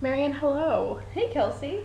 [0.00, 1.00] Marianne, hello.
[1.12, 1.80] Hey, Kelsey.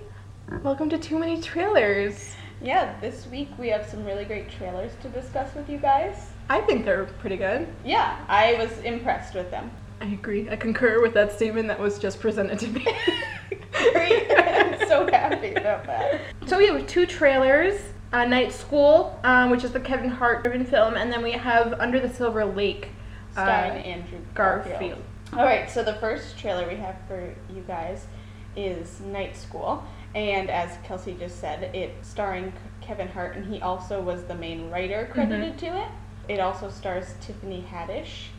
[0.64, 2.32] Welcome to Too Many Trailers.
[2.62, 6.28] Yeah, this week we have some really great trailers to discuss with you guys.
[6.50, 7.68] I think they're pretty good.
[7.86, 9.72] Yeah, I was impressed with them.
[10.02, 10.50] I agree.
[10.50, 12.84] I concur with that statement that was just presented to me.
[13.94, 14.32] Great.
[14.38, 16.22] I'm so happy about that.
[16.48, 17.80] So we have two trailers.
[18.12, 21.74] Uh, Night School, um, which is the Kevin Hart driven film, and then we have
[21.74, 22.90] Under the Silver Lake,
[23.38, 24.80] uh, Starring Andrew Garfield.
[24.80, 25.04] Garfield.
[25.34, 28.08] All right, so the first trailer we have for you guys
[28.56, 29.84] is Night School.
[30.16, 34.72] And as Kelsey just said, it's starring Kevin Hart, and he also was the main
[34.72, 35.88] writer credited to it.
[36.28, 38.30] It also stars Tiffany Haddish.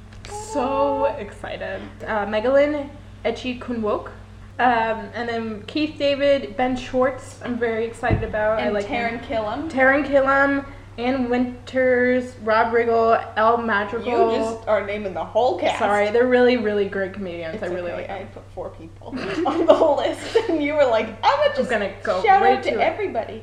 [0.53, 1.81] So excited.
[2.05, 2.91] Uh, Megalyn
[3.25, 4.09] Echikunwoke.
[4.59, 8.59] Um, and then Keith David, Ben Schwartz, I'm very excited about.
[8.59, 9.25] I And like Taran.
[9.25, 9.71] Killam.
[9.71, 10.67] Taran Killam,
[10.99, 14.33] Anne Winters, Rob Riggle, Al Madrigal.
[14.33, 15.79] You just are naming the whole cast.
[15.79, 17.55] Sorry, they're really, really great comedians.
[17.55, 18.03] It's I really okay.
[18.03, 19.09] like I put four people
[19.47, 22.59] on the whole list, and you were like, "I'm gonna just gonna go shout right
[22.59, 23.43] out to, to everybody."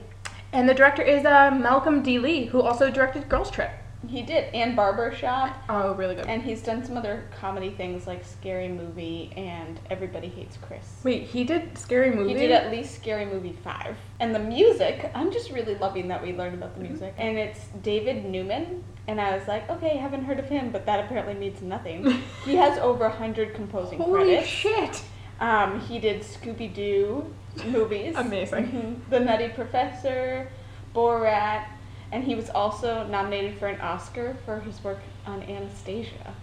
[0.54, 2.20] And the director is uh, Malcolm D.
[2.20, 3.72] Lee, who also directed Girls Trip.
[4.08, 6.26] He did, and Barbershop, Oh, really good.
[6.28, 11.00] and he's done some other comedy things like Scary Movie and Everybody Hates Chris.
[11.04, 12.30] Wait, he did Scary Movie?
[12.34, 13.96] He did at least Scary Movie 5.
[14.20, 17.14] And the music, I'm just really loving that we learned about the music.
[17.18, 18.84] And it's David Newman.
[19.08, 22.06] And I was like, okay, haven't heard of him, but that apparently means nothing.
[22.46, 24.48] he has over 100 composing Holy credits.
[24.48, 25.02] shit!
[25.40, 27.34] Um, he did Scooby Doo
[27.68, 28.16] movies.
[28.18, 28.66] Amazing.
[29.06, 29.10] Mhm.
[29.10, 30.50] The Nutty Professor,
[30.96, 31.66] Borat,
[32.12, 36.34] and he was also nominated for an Oscar for his work on Anastasia.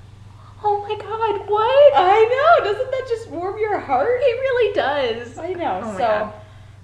[0.62, 1.92] Oh my god, what?
[1.94, 4.20] I know, doesn't that just warm your heart?
[4.20, 5.38] It really does.
[5.38, 5.80] I know.
[5.84, 6.32] Oh so God.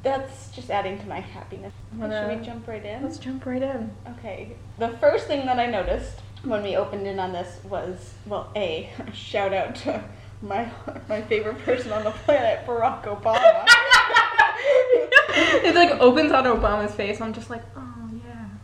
[0.03, 1.73] that's just adding to my happiness.
[1.97, 3.03] Wanna- Should we jump right in?
[3.03, 3.91] Let's jump right in.
[4.19, 4.53] Okay.
[4.79, 8.91] The first thing that I noticed when we opened in on this was well, a
[9.15, 10.03] shout out to
[10.43, 10.71] my
[11.09, 13.65] my favorite person on the planet, Barack Obama.
[15.65, 17.21] it like opens on Obama's face.
[17.21, 18.00] I'm just like, oh.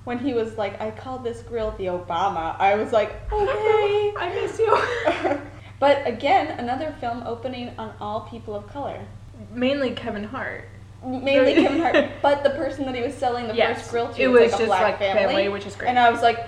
[0.07, 4.15] When he was like, I called this grill the Obama, I was like, okay.
[4.19, 5.41] I miss you.
[5.81, 9.05] but again, another film opening on all people of color.
[9.51, 10.69] Mainly Kevin Hart.
[11.05, 14.23] Mainly Kevin Hart, but the person that he was selling the Yes, first grill to
[14.23, 15.89] it was, was like a just, black like, family, family, which is great.
[15.89, 16.39] And I was like,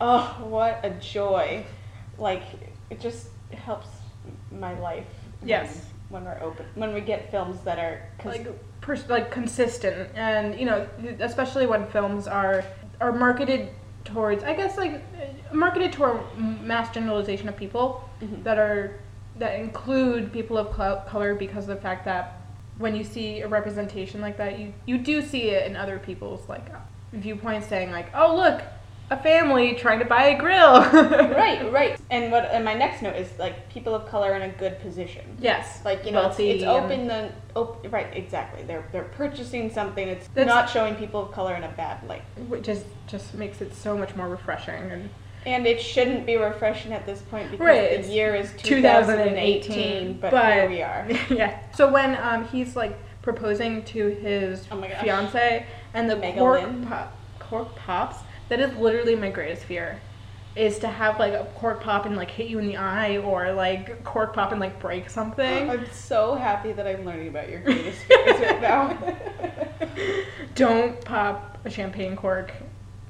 [0.00, 1.64] oh, what a joy!
[2.18, 2.42] Like
[2.88, 3.88] it just helps
[4.50, 5.04] my life.
[5.40, 5.86] when- Yes.
[6.08, 8.46] When we're open, when we get films that are 'cause- like
[8.82, 10.86] pers- like consistent and you know
[11.20, 12.62] especially when films are
[13.02, 13.68] are marketed
[14.04, 15.02] towards i guess like
[15.52, 18.44] marketed toward mass generalization of people Mhm.
[18.44, 18.98] that are
[19.38, 20.70] that include people of
[21.06, 22.38] color because of the fact that
[22.78, 26.48] when you see a representation like that you you do see it in other people's
[26.48, 26.66] like
[27.12, 28.62] viewpoints saying like oh look
[29.12, 31.98] a family trying to buy a grill right, right.
[32.10, 35.24] And what and my next note is like people of color in a good position.
[35.40, 38.62] yes Like you know, it's, it's open the op- right exactly.
[38.64, 40.08] They're they're purchasing something.
[40.08, 42.22] It's not showing people of color in a bad light.
[42.48, 45.10] which just just makes it so much more refreshing and
[45.44, 50.18] And it shouldn't be refreshing at this point because Right, the year is 2018, 2018,
[50.20, 51.06] but, but- here we are.
[51.30, 51.58] yeah.
[51.74, 56.38] So when um, he's like proposing to his Oh fiance and the Megalyn.
[56.38, 58.16] cork, pop, cork pops,
[58.52, 59.98] that is literally my greatest fear.
[60.54, 63.50] Is to have like a cork pop and like hit you in the eye or
[63.52, 65.70] like cork pop and like break something.
[65.70, 69.16] I'm so happy that I'm learning about your greatest fears right now.
[70.54, 72.52] Don't pop a champagne cork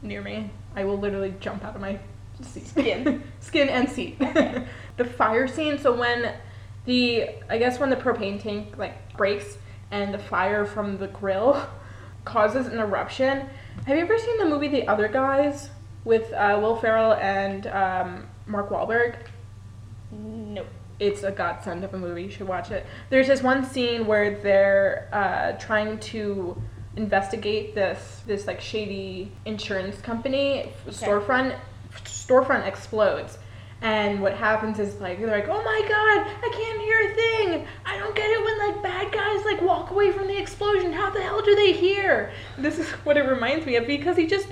[0.00, 0.48] near me.
[0.76, 1.98] I will literally jump out of my
[2.42, 2.68] seat.
[2.68, 3.24] Skin.
[3.40, 4.20] Skin and seat.
[4.98, 6.34] The fire scene, so when
[6.84, 9.56] the I guess when the propane tank like breaks
[9.90, 11.66] and the fire from the grill
[12.24, 13.48] causes an eruption.
[13.86, 15.70] Have you ever seen the movie The Other Guys
[16.04, 19.16] with uh, Will Ferrell and um, Mark Wahlberg?
[20.12, 20.66] nope.
[21.00, 22.24] it's a godsend of a movie.
[22.24, 22.86] You should watch it.
[23.10, 26.60] There's this one scene where they're uh, trying to
[26.96, 31.58] investigate this this like shady insurance company storefront.
[32.04, 33.38] Storefront explodes,
[33.80, 37.66] and what happens is like they're like, "Oh my god, I can't hear a thing.
[37.84, 38.30] I don't get
[39.82, 40.92] walk away from the explosion.
[40.92, 44.26] How the hell do they hear?" This is what it reminds me of because he
[44.26, 44.46] just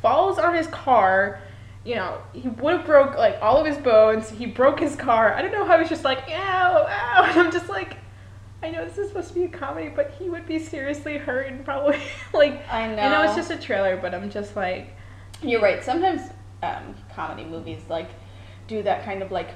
[0.00, 1.40] falls on his car
[1.84, 4.28] you know, he would have broke like all of his bones.
[4.28, 5.32] He broke his car.
[5.32, 7.24] I don't know how he's just like, ow, ow.
[7.30, 7.96] And I'm just like,
[8.62, 11.46] I know this is supposed to be a comedy, but he would be seriously hurt
[11.46, 11.98] and probably
[12.34, 12.68] like.
[12.70, 13.00] I know.
[13.00, 14.94] I know it's just a trailer, but I'm just like,
[15.42, 15.82] You're right.
[15.82, 16.30] Sometimes
[16.62, 18.10] um, comedy movies like
[18.66, 19.50] do that kind of like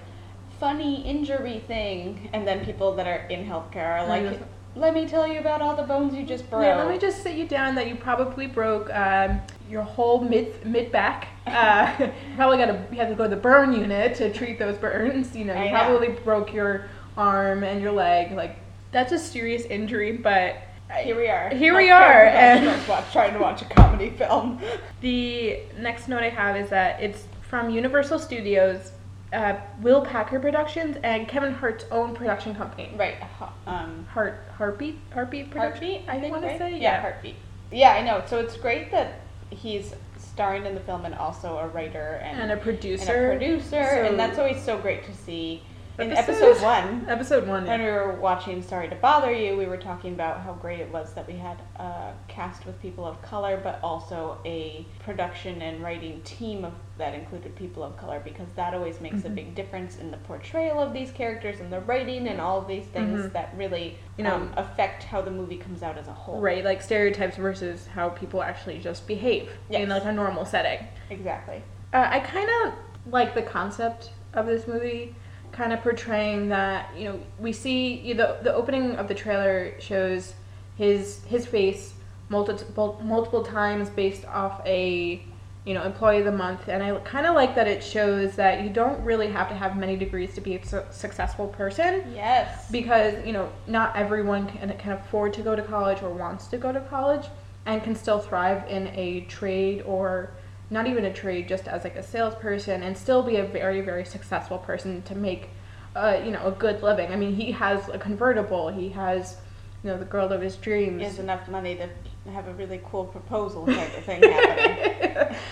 [0.61, 4.43] funny injury thing, and then people that are in healthcare are like, yes.
[4.75, 7.23] "Let me tell you about all the bones you just broke." yeah, let me just
[7.23, 11.29] sit you down that you probably broke um, your whole mid mid back.
[11.47, 14.77] Uh, probably got to you had to go to the burn unit to treat those
[14.77, 15.35] burns.
[15.35, 15.79] You know, I you know.
[15.79, 18.33] probably broke your arm and your leg.
[18.33, 18.57] Like,
[18.91, 20.57] That's a serious injury, but
[21.03, 21.49] Here we are.
[21.51, 24.61] Here we are, and- watch, trying to watch a comedy film.
[25.01, 28.93] The next note I have is that it's from Universal Studios,
[29.32, 32.93] uh, Will Packer Productions, and Kevin Hart's own production company.
[32.96, 33.14] Right.
[33.17, 35.84] ho- Um, Heart Heartbeat Heartbeat Production.
[35.88, 37.37] Heartbeat, I, I think, want to say yeah, Heartbeat.
[37.70, 38.23] Yeah, I know.
[38.26, 39.20] So it's great that
[39.50, 43.32] he's starring in the film and also a writer and, and a and producer.
[43.32, 45.62] a producer, So- and that's always so great to see.
[46.02, 47.64] In Episode- one, Episode one.
[47.64, 50.90] when we were watching Sorry to Bother You, we were talking about how great it
[50.93, 55.81] was that we had a cast with people of color, but also a production and
[55.81, 59.26] writing team of, that included people of color, because that always makes Mhm.
[59.26, 62.66] a big difference in the portrayal of these characters and the writing and all of
[62.66, 63.32] these things Mhm.
[63.32, 66.40] that really You know- um, affect how the movie comes out as a whole.
[66.40, 69.82] Right, like stereotypes versus how people actually just behave Yes.
[69.82, 70.81] in like a normal setting.
[71.10, 71.62] Exactly.
[71.94, 72.72] Uh, I kind of
[73.12, 75.14] like the concept of this movie,
[75.52, 79.14] kind of portraying that you know we see you know, the the opening of the
[79.14, 80.34] trailer shows
[80.76, 81.94] his his face
[82.28, 85.22] multiple multiple times based off a
[85.64, 88.64] you know employee of the month, and I kind of like that it shows that
[88.64, 92.69] you don't really have to have many degrees to be a su- successful person Yes.
[92.72, 96.56] because you know not everyone can, can afford to go to college or wants to
[96.56, 97.26] go to college
[97.66, 100.32] and can still thrive in a trade or
[100.73, 104.05] not even a trade just as like a salesperson and still be a very very
[104.05, 105.51] successful person to make
[105.95, 109.37] uh, you know a good living i mean he has a convertible he has
[109.85, 112.81] you know the girl of his dreams He has enough money to have a really
[112.85, 115.47] cool proposal type of thing happening.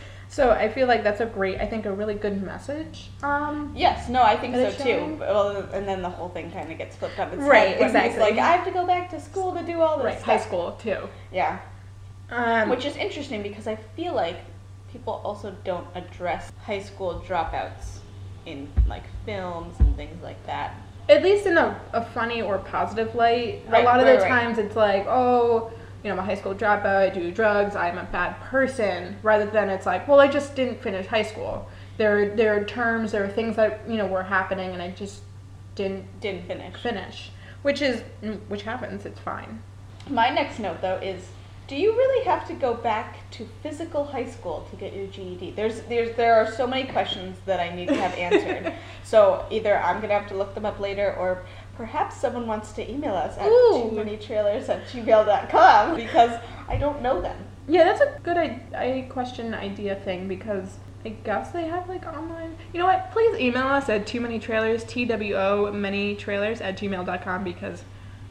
[0.28, 4.08] so i feel like that's a great i think a really good message um Yes,
[4.08, 5.16] no, I think so they too.
[5.18, 7.32] Well, and then the whole thing kind of gets flipped up.
[7.32, 8.20] its Right, he's exactly.
[8.20, 10.26] like, I have to go back to school to do all this right stuff.
[10.26, 11.58] high school too Yeah,
[12.30, 14.38] um which is interesting because I feel like
[14.92, 17.98] people also don't address high school dropouts
[18.46, 20.74] in like films and things like that.
[21.08, 23.62] at least in a, a funny or positive light.
[23.68, 24.28] Right, a lot of right, the right.
[24.28, 25.70] times it's like, oh,
[26.02, 29.44] you know, I'm a high school dropout, I do drugs, I'm a bad person, rather
[29.46, 31.68] than it's like, well, I just didn't finish high school.
[31.98, 35.22] There, there are terms, there are things that you know were happening, and I just
[35.74, 36.74] didn't Didn't finish.
[36.80, 37.30] finish,
[37.62, 38.02] which is
[38.48, 39.04] which happens.
[39.04, 39.62] It's fine.
[40.08, 41.28] My next note though is
[41.70, 45.52] do you really have to go back to physical high school to get your GED?
[45.52, 48.74] There's there's there are so many questions that I need to have answered.
[49.04, 51.44] so either I'm gonna have to look them up later or
[51.76, 53.88] perhaps someone wants to email us at Ooh.
[53.88, 57.38] too many trailers at gmail.com because I don't know them.
[57.68, 62.04] Yeah, that's a good I, I question idea thing because I guess they have like
[62.04, 62.56] online.
[62.72, 63.12] You know what?
[63.12, 67.84] Please email us at too many trailers, T W O many trailers at gmail.com because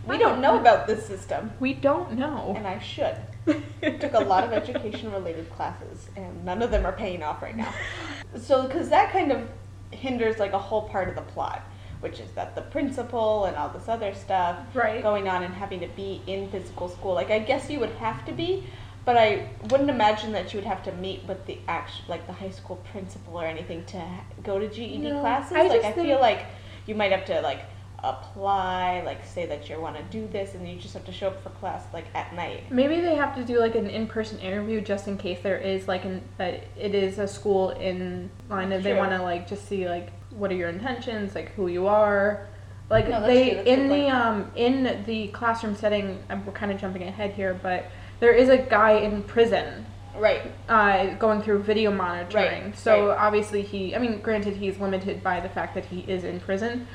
[0.08, 1.52] We don't know about this system.
[1.60, 2.54] We don't know.
[2.58, 3.16] And I should.
[4.00, 7.56] took a lot of education related classes and none of them are paying off right
[7.56, 7.74] now
[8.40, 9.50] so because that kind of
[9.92, 11.64] hinders like a whole part of the plot
[12.02, 15.02] which is that the principal and all this other stuff Right.
[15.02, 18.24] going on and having to be in physical school like i guess you would have
[18.26, 18.66] to be
[19.04, 22.34] but i wouldn't imagine that you would have to meet with the actual like the
[22.34, 25.86] high school principal or anything to ha- go to ged No, classes I like just
[25.86, 26.46] i think- feel like
[26.86, 27.62] you might have to like
[28.04, 31.28] apply like say that you want to do this and you just have to show
[31.28, 34.82] up for class like at night Maybe they have to do like an in-person interview
[34.82, 36.44] just in case there is like an uh,
[36.78, 40.52] it is a school in line and they want to like just see like what
[40.52, 42.48] are your intentions, like who you are.
[42.90, 44.14] Like No, they true, that's a in the point.
[44.14, 47.86] um in the classroom setting, we're kind of jumping ahead here, but
[48.20, 49.86] there is a guy in prison
[50.18, 52.64] right uh, going through video monitoring.
[52.66, 53.18] Right, So right.
[53.18, 56.88] obviously he, I mean, granted he's limited by the fact that he is in prison.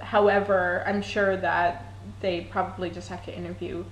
[0.00, 3.84] However, I'm sure that they probably just have to interview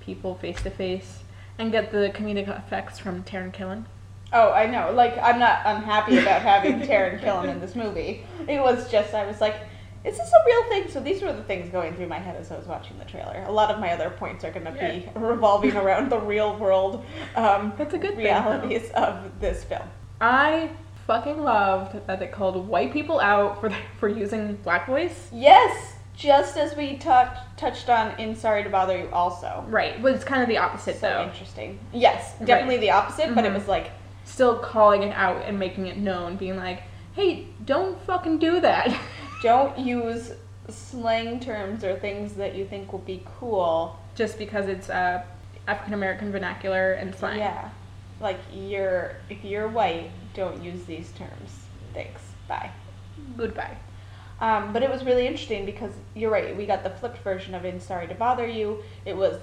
[0.00, 1.22] people face to face
[1.58, 3.84] and get the comedic effects from Taran Killam.
[4.32, 4.92] Oh, I know.
[4.92, 8.24] Like, I'm not unhappy about having Taran Killam in this movie.
[8.48, 9.56] It was just, I was like,
[10.04, 10.90] is this a real thing?
[10.90, 13.44] So these were the things going through my head as I was watching the trailer.
[13.46, 17.04] A lot of my other points are going to be revolving around the real world
[17.36, 19.88] um, That's a good thing, realities of this film.
[20.20, 20.70] I
[21.10, 25.28] fucking loved that they called white people out for for using black voice.
[25.32, 29.64] Yes, just as we talked touched on in Sorry to Bother You also.
[29.66, 31.24] Right, it's kind of the opposite So though.
[31.24, 31.80] interesting.
[31.92, 33.54] Yes, definitely the opposite, but it Mhm.
[33.54, 33.90] was like,
[34.24, 36.82] Still calling it out and making it known, being like,
[37.14, 38.94] "Hey, don't fucking do that."
[39.42, 40.30] don't use
[40.68, 45.24] slang terms or things that you think will be cool just because it's uh,
[45.66, 47.38] African American vernacular and slang.
[47.38, 47.70] Yeah.
[48.20, 51.60] Like you're if you're white, don't use these terms.
[51.94, 52.22] Thanks.
[52.48, 52.70] Bye.
[53.36, 53.76] Goodbye.
[54.40, 56.56] Um, but it was really interesting because you're right.
[56.56, 59.38] We got the flipped version of "In Sorry to Bother You." It was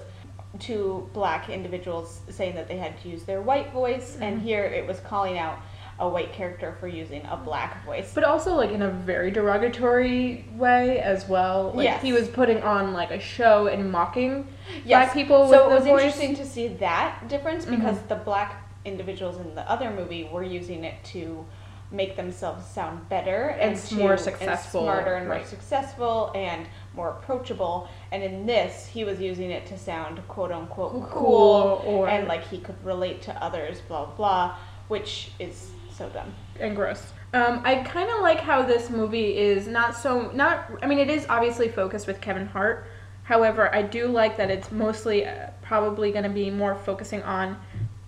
[0.58, 4.42] two black individuals saying that they had to use their white voice, and Mhm.
[4.42, 5.58] here it was calling out
[6.00, 8.12] a white character for using a black voice.
[8.14, 11.72] But also like in a very derogatory way as well.
[11.74, 12.02] Like Yes.
[12.02, 14.46] he was putting on like a show and mocking
[14.84, 15.06] Yes.
[15.06, 16.02] black people so with it was voice.
[16.04, 18.08] interesting to see that difference because Mhm.
[18.08, 21.44] the black individuals in the other movie were using it to
[21.90, 26.66] make themselves sound better and, And to, more and successful, smarter and more successful and
[26.94, 31.82] more approachable and in this he was using it to sound quote unquote cool, Cool,
[31.86, 34.56] or- and like he could relate to others blah blah blah
[34.88, 37.12] which is so dumb and gross.
[37.34, 40.70] Um, I kind of like how this movie is not so not.
[40.82, 42.86] I mean, it is obviously focused with Kevin Hart.
[43.22, 47.58] However, I do like that it's mostly uh, probably going to be more focusing on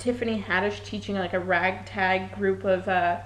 [0.01, 3.19] Tiffany Haddish teaching like a ragtag group of uh,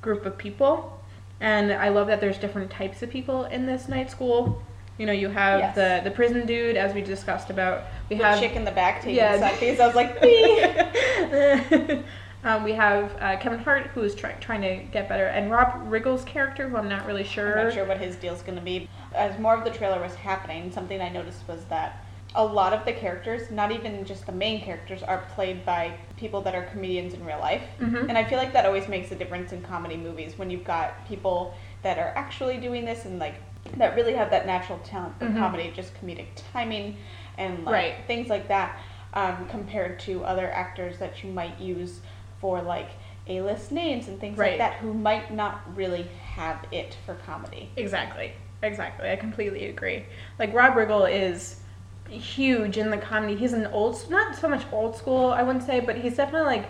[0.00, 1.00] group of people,
[1.38, 4.62] and I love that there's different types of people in this night school.
[4.96, 5.74] You know, you have Yes.
[5.74, 7.84] the the prison dude, as we discussed about.
[8.08, 9.38] We the have chick in the back taking Yeah.
[9.38, 10.22] selfies I was like
[12.44, 15.74] um, we have uh, Kevin Hart, who is trying trying to get better, and Rob
[15.92, 17.58] Riggle's character, who I'm not really sure.
[17.58, 18.88] I'm not sure what his deal's going to be.
[19.14, 22.03] As more of the trailer was happening, something I noticed was that
[22.36, 26.40] a lot of the characters, not even just the main characters, are played by people
[26.42, 27.62] that are comedians in real life.
[27.78, 28.08] Mhm.
[28.08, 31.06] And I feel like that always makes a difference in comedy movies when you've got
[31.06, 33.34] people that are actually doing this and like
[33.76, 35.38] that really have that natural talent for Mhm.
[35.38, 36.96] comedy, just comedic timing
[37.38, 37.94] and like Right.
[38.06, 38.78] things like that,
[39.14, 42.00] um, compared to other actors that you might use
[42.40, 42.88] for like
[43.26, 44.50] A-list names and things Right.
[44.50, 47.70] like that who might not really have it for comedy.
[47.76, 48.32] Exactly.
[48.62, 49.08] Exactly.
[49.10, 50.04] I completely agree.
[50.38, 51.60] Like Rob Riggle is
[52.08, 53.36] huge in the comedy.
[53.36, 56.68] He's an old, not so much old school, I wouldn't say, but he's definitely like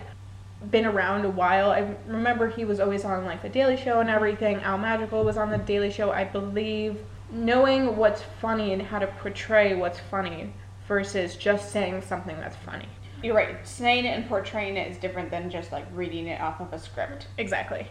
[0.71, 1.71] been around a while.
[1.71, 4.57] I remember he was always on like the Daily Show and everything.
[4.57, 6.97] Al Madrigal was on the Daily Show, I believe.
[7.31, 10.53] Knowing what's funny and how to portray what's funny
[10.87, 12.87] versus just saying something that's funny.
[13.23, 13.67] You're right.
[13.67, 16.79] Saying it and portraying it is different than just like reading it off of a
[16.79, 17.27] script.
[17.37, 17.87] Exactly.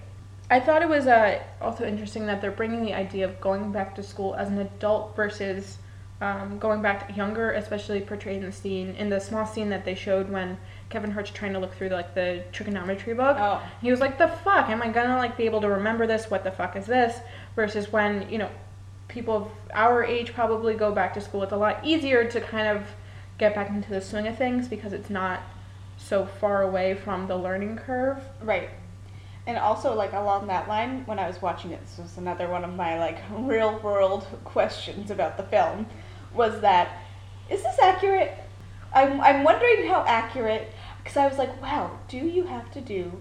[0.51, 3.95] I thought it was uh, also interesting that they're bringing the idea of going back
[3.97, 5.79] to school as an adult versus
[6.25, 10.31] um, going back younger, especially portraying the scene in the small scene that they showed
[10.31, 10.57] when
[10.88, 13.37] Kevin Hart's trying to look through like the trigonometry book.
[13.38, 13.62] Oh.
[13.83, 14.71] He was like, "The fuck?
[14.71, 16.31] Am I gonna like be able to remember this?
[16.31, 17.19] What the fuck is this?"
[17.54, 18.50] Versus when you know
[19.09, 22.69] people of our age probably go back to school, it's a lot easier to kind
[22.69, 22.87] of
[23.37, 25.40] get back into the swing of things because it's not
[25.99, 28.19] so far away from the learning curve.
[28.40, 28.71] Right.
[29.47, 32.64] And also, like along that line, when I was watching it, this was another one
[32.64, 35.87] of my like real world questions about the film,
[36.35, 37.00] was that
[37.50, 38.37] is this accurate?
[38.93, 40.73] I'm I'm wondering how accurate
[41.03, 43.12] because I was like, wow, do you have to do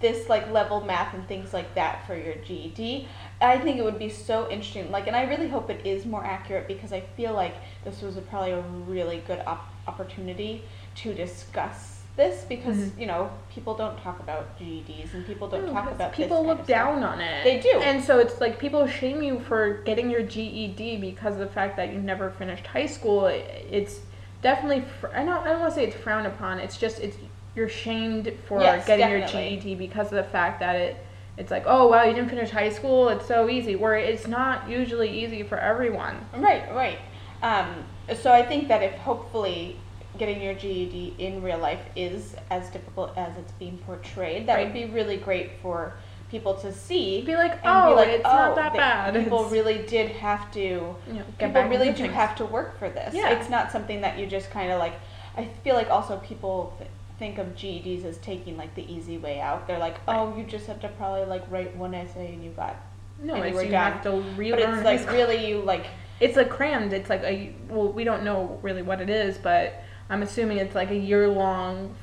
[0.00, 3.08] this like level math and things like that for your GED?
[3.40, 4.90] I think it would be so interesting.
[4.90, 7.54] Like, and I really hope it is more accurate because I feel like
[7.84, 10.62] this was a, probably a really good op- opportunity
[10.96, 12.98] to discuss this because Mhm.
[13.00, 16.64] you know people don't talk about GEDs and people don't No, talk about people look
[16.66, 17.42] down on it.
[17.44, 17.80] They do.
[17.82, 21.76] and so it's like people shame you for getting your GED because of the fact
[21.76, 23.26] that you never finished high school.
[23.26, 24.00] It's
[24.42, 26.60] definitely fr- I don't I don't want to say it's frowned upon.
[26.60, 27.16] It's just it's
[27.56, 29.50] you're shamed for Yes, getting definitely.
[29.54, 30.96] your GED because of the fact that it
[31.36, 34.68] it's like oh wow you didn't finish high school it's so easy where it's not
[34.68, 36.14] usually easy for everyone.
[36.36, 36.98] Right, right.
[37.42, 39.76] Um, so I think that if hopefully
[40.18, 44.64] getting your GED in real life is as difficult as it's being portrayed, that Right.
[44.66, 45.94] would be really great for
[46.30, 47.22] people to see.
[47.22, 50.60] Be like, "Oh, it's not oh, that bad." People It's- really did have to.
[50.60, 52.14] You know, get People back really do things.
[52.14, 53.14] have to work for this.
[53.14, 53.30] Yeah.
[53.30, 54.94] It's not something that you just kind of like.
[55.36, 59.40] I feel like also people th- think of GEDs as taking like the easy way
[59.40, 59.66] out.
[59.66, 62.76] They're like, oh, you just have to probably like write one essay and you got.
[63.20, 63.92] No, it's you done.
[63.92, 64.60] have to relearn.
[64.82, 65.86] But it's like really you like
[66.20, 66.92] It's a crammed.
[66.92, 70.74] It's like a well, we don't know really what it is, but I'm assuming it's
[70.74, 71.94] like a year long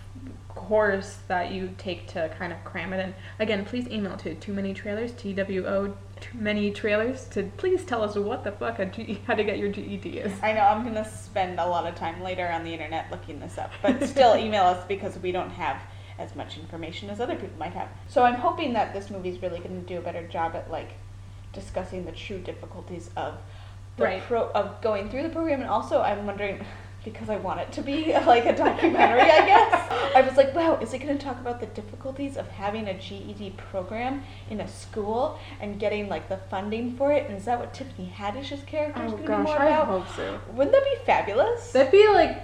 [0.49, 3.13] course that you take to kind of cram it in.
[3.39, 7.83] Again, please email to too many trailers, T W O too many trailers to please
[7.83, 10.31] tell us what the fuck a G- how to get your GED is.
[10.43, 13.57] I know I'm gonna spend a lot of time later on the internet looking this
[13.57, 15.81] up, but still email us because we don't have
[16.19, 17.87] as much information as other people might have.
[18.07, 20.91] So I'm hoping that this movie's really gonna do a better job at like
[21.53, 23.35] discussing the true difficulties of
[23.97, 24.21] the Right.
[24.21, 26.63] pro of going through the program, and also I'm wondering.
[27.03, 29.91] Because I want it to be like a documentary, I guess.
[30.15, 32.93] I was like, wow, is it going to talk about the difficulties of having a
[32.93, 37.27] GED program in a school and getting like the funding for it?
[37.27, 39.65] And is that what Tiffany Haddish's character is Oh going to be gosh, more I
[39.67, 39.87] about?
[39.87, 40.39] hope so.
[40.53, 41.71] Wouldn't that be fabulous?
[41.71, 42.37] That'd be like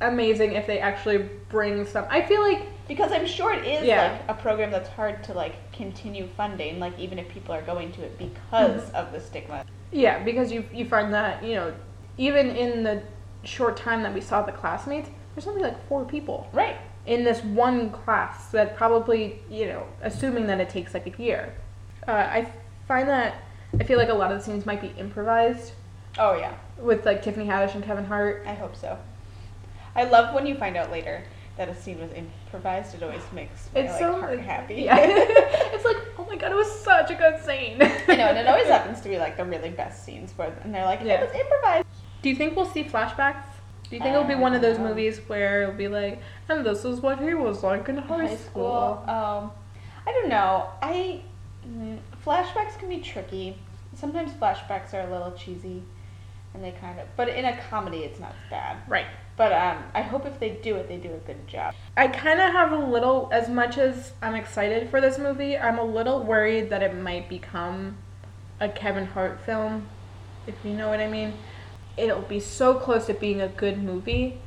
[0.00, 1.18] amazing if they actually
[1.50, 2.06] bring some.
[2.08, 4.18] I feel like because I'm sure it is Yeah.
[4.26, 7.92] like a program that's hard to like continue funding, like even if people are going
[7.92, 8.96] to it because Mm-hmm.
[8.96, 9.64] of the stigma.
[9.92, 11.74] Yeah, because you you find that you know,
[12.16, 13.02] even in the
[13.44, 16.48] short time that we saw the classmates, there's only like four people.
[16.52, 16.76] Right.
[17.06, 21.54] in this one class that probably, you know, assuming that it takes like a year.
[22.06, 22.52] Uh, I
[22.86, 23.36] find that
[23.78, 25.72] I feel like a lot of the scenes might be improvised
[26.18, 28.42] Oh yeah, with like Tiffany Haddish and Kevin Hart.
[28.46, 28.98] I hope so.
[29.94, 31.22] I love when you find out later
[31.56, 32.94] that a scene was improvised.
[32.94, 34.74] It always makes my It's like, so heart happy.
[34.82, 34.96] Yeah.
[35.00, 37.78] it's like, oh my god, it was such a good scene.
[37.80, 40.58] I know, and it always happens to be like the really best scenes for them.
[40.64, 41.20] and they're like, Yeah.
[41.20, 41.86] it was improvised.
[42.22, 43.44] Do you think we'll see flashbacks?
[43.88, 46.64] Do you think it'll be one of those Um, movies where it'll be like, and
[46.64, 49.02] this is what he was like in high, school.
[49.06, 49.50] Um,
[50.06, 50.68] I don't know.
[50.80, 51.22] I
[52.24, 53.58] flashbacks can be tricky.
[53.94, 55.82] Sometimes flashbacks are a little cheesy,
[56.54, 57.08] and they kind of.
[57.16, 58.76] But in a comedy, it's not bad.
[58.88, 59.06] Right.
[59.36, 61.74] But um, I hope if they do it, they do a good job.
[61.96, 65.78] I kind of have a little, as much as I'm excited for this movie, I'm
[65.78, 67.96] a little worried that it might become
[68.60, 69.88] a Kevin Hart film,
[70.46, 71.32] if you know what I mean.
[72.00, 74.38] It'll be so close to being a good movie,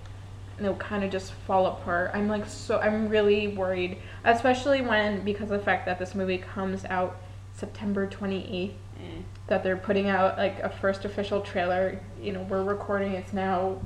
[0.57, 2.11] and it'll kind of just fall apart.
[2.13, 6.39] I'm like, so, I'm really worried, especially when, because of the fact that this movie
[6.39, 7.17] comes out
[7.53, 9.23] September 28th, Mm.
[9.47, 11.99] that they're putting out like a first official trailer.
[12.21, 13.81] You know, we're recording, it's now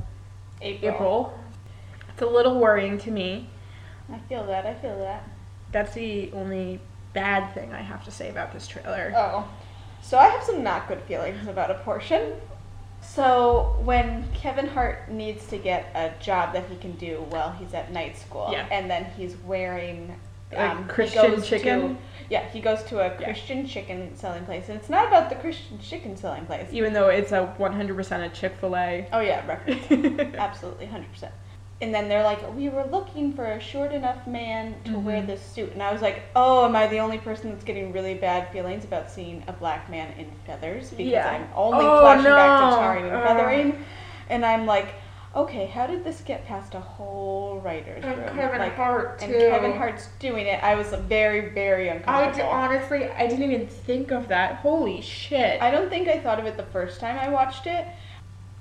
[0.62, 0.93] April.
[0.93, 1.39] April.
[2.09, 3.50] It's a little worrying to me.
[4.12, 4.65] I feel that.
[4.65, 5.24] I feel that.
[5.71, 6.81] That's the only
[7.13, 9.13] bad thing I have to say about this trailer.
[9.15, 9.47] Oh,
[10.01, 12.33] so I have some not good feelings about a portion.
[13.13, 17.73] So when Kevin Hart needs to get a job that he can do while he's
[17.73, 18.67] at night school, Yeah.
[18.69, 20.15] and then he's wearing
[20.55, 21.95] um, Christian chicken?
[21.95, 21.97] To,
[22.29, 23.23] yeah, he goes to a Yeah.
[23.25, 26.67] Christian chicken selling place, and it's not about the Christian chicken selling place.
[26.71, 29.07] Even though it's a 100% a Chick fil A.
[29.11, 30.35] Oh yeah, reference.
[30.35, 31.33] Absolutely, hundred percent.
[31.79, 35.27] And then they're like, we were looking for a short enough man to wear Mhm.
[35.27, 38.15] this suit, and I was like, oh, am I the only person that's getting really
[38.15, 40.89] bad feelings about seeing a black man in feathers?
[40.89, 41.29] Because Yeah.
[41.29, 42.75] I'm only Oh, flashing back to no.
[42.79, 43.86] tarring and feathering,
[44.29, 44.88] and I'm like,
[45.36, 48.36] okay, how did this get past a whole writer's And room?
[48.36, 49.31] Kevin like, Hart, and.
[49.34, 50.63] Kevin Hart's doing it.
[50.63, 52.50] I was very, very I d- uncomfortable.
[52.50, 54.55] honestly, I didn't even think of that.
[54.55, 55.62] Holy shit.
[55.62, 57.86] I don't think I thought of it the first time I watched it,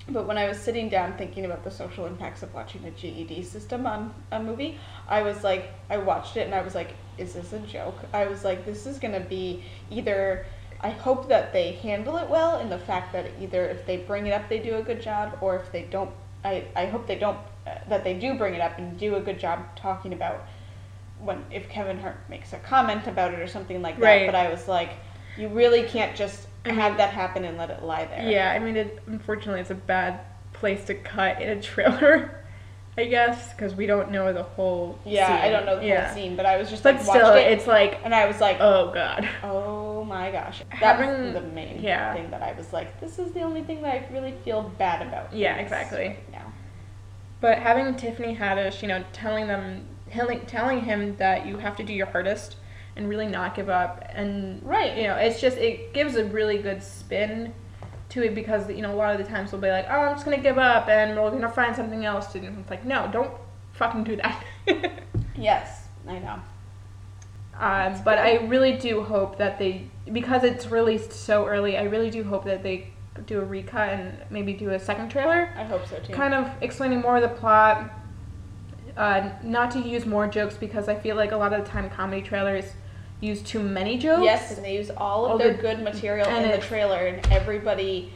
[0.09, 3.43] but when I was sitting down thinking about the social impacts of watching a GED
[3.43, 4.79] system on a movie,
[5.09, 7.97] I was like, I watched it and I was like, is this a joke?
[8.13, 10.47] I was like, this is gonna be either.
[10.81, 14.27] I hope that they handle it well in the fact that either if they bring
[14.27, 16.11] it up, they do a good job, or if they don't,
[16.45, 19.21] I, I hope they don't, uh, that they do bring it up and do a
[19.21, 20.47] good job talking about
[21.19, 24.05] when, if Kevin Hart makes a comment about it or something like that.
[24.05, 24.27] Right.
[24.27, 24.91] But I was like,
[25.39, 28.29] you really can't just I have that happen and let it lie there.
[28.29, 30.21] Yeah, I mean, it, unfortunately, it's a bad
[30.53, 32.43] place to cut in a trailer,
[32.99, 36.07] I guess, because we don't know the whole Yeah, I don't know the yeah.
[36.07, 38.41] whole scene, but I was just But like still, it, it's like, and I was
[38.41, 39.29] like, oh god.
[39.45, 42.15] oh my gosh, that Having- was the main yeah.
[42.15, 45.07] thing that I was like, this is the only thing that I really feel bad
[45.07, 45.33] about.
[45.33, 46.09] Yeah, exactly.
[46.09, 46.53] right now.
[47.41, 51.85] But having Tiffany Haddish, you know, telling them, telling, telling him that you have to
[51.85, 52.57] do your hardest
[52.97, 54.97] and really not give up, and Right.
[54.97, 57.53] you know, it's just it gives a really good spin
[58.09, 60.15] to it because you know a lot of the times we'll be like, oh, I'm
[60.15, 62.49] just gonna give up and we're gonna find something else to do.
[62.61, 63.31] It's like, no, don't
[63.73, 64.45] fucking do that.
[65.39, 66.41] Yes, I know.
[67.59, 72.09] um, but I really do hope that they, because it's released so early, I really
[72.11, 72.89] do hope that they
[73.27, 75.51] do a recut and maybe do a second trailer.
[75.57, 76.13] I hope so too.
[76.15, 77.91] kind of explaining more of the plot.
[78.97, 81.91] Uh, not to use more jokes because I feel like a lot of the time
[81.91, 82.65] comedy trailers
[83.21, 84.25] use too many jokes.
[84.25, 87.27] Yes, and they use all of All their the- good material in the trailer, and
[87.33, 88.13] everybody,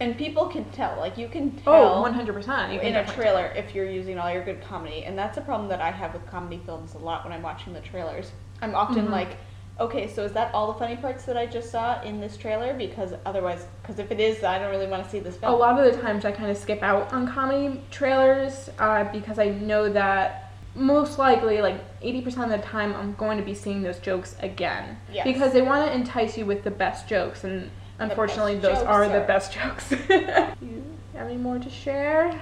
[0.00, 0.96] and people can tell.
[0.98, 2.82] Like you can Oh, tell 100%.
[2.82, 5.80] In a trailer if you're using all your good comedy, and that's a problem that
[5.80, 8.32] I have with comedy films a lot when I'm watching the trailers.
[8.62, 9.12] I'm often Mhm.
[9.12, 9.36] like,
[9.78, 12.72] okay, so is that all the funny parts that I just saw in this trailer?
[12.74, 15.78] Because otherwise, because if it is, I don't really want to see this A lot
[15.78, 19.88] of the times I kind of skip out on comedy trailers uh, because I know
[19.90, 20.45] that
[20.76, 24.98] most likely, like 80% of the time, I'm going to be seeing those jokes again.
[25.12, 25.24] Yes.
[25.26, 29.20] Because they want to entice you with the best jokes, and unfortunately, those are the
[29.26, 29.90] best jokes.
[30.10, 30.84] you
[31.14, 32.38] have any more to share?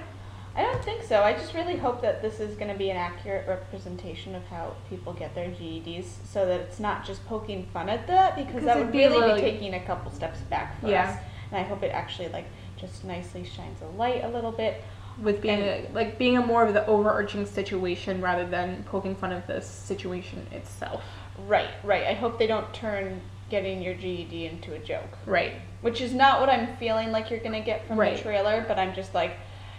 [0.57, 1.23] I don't think so.
[1.23, 4.75] I just really hope that this is going to be an accurate representation of how
[4.89, 8.65] people get their GEDs, so that it's not just poking fun at that, because, Because
[8.67, 11.11] that it'd be really little- be taking a couple steps back for Yeah.
[11.11, 11.19] us.
[11.51, 14.83] And I hope it actually like just nicely shines a light a little bit.
[15.23, 19.15] With being And- a, like being a more of the overarching situation rather than poking
[19.15, 21.03] fun of the situation itself.
[21.47, 22.07] Right, right.
[22.07, 25.53] I hope they don't turn getting your GED into a joke, Right.
[25.83, 28.17] which is not what I'm feeling like you're gonna get from Right.
[28.17, 28.65] the trailer.
[28.67, 29.37] But I'm just like,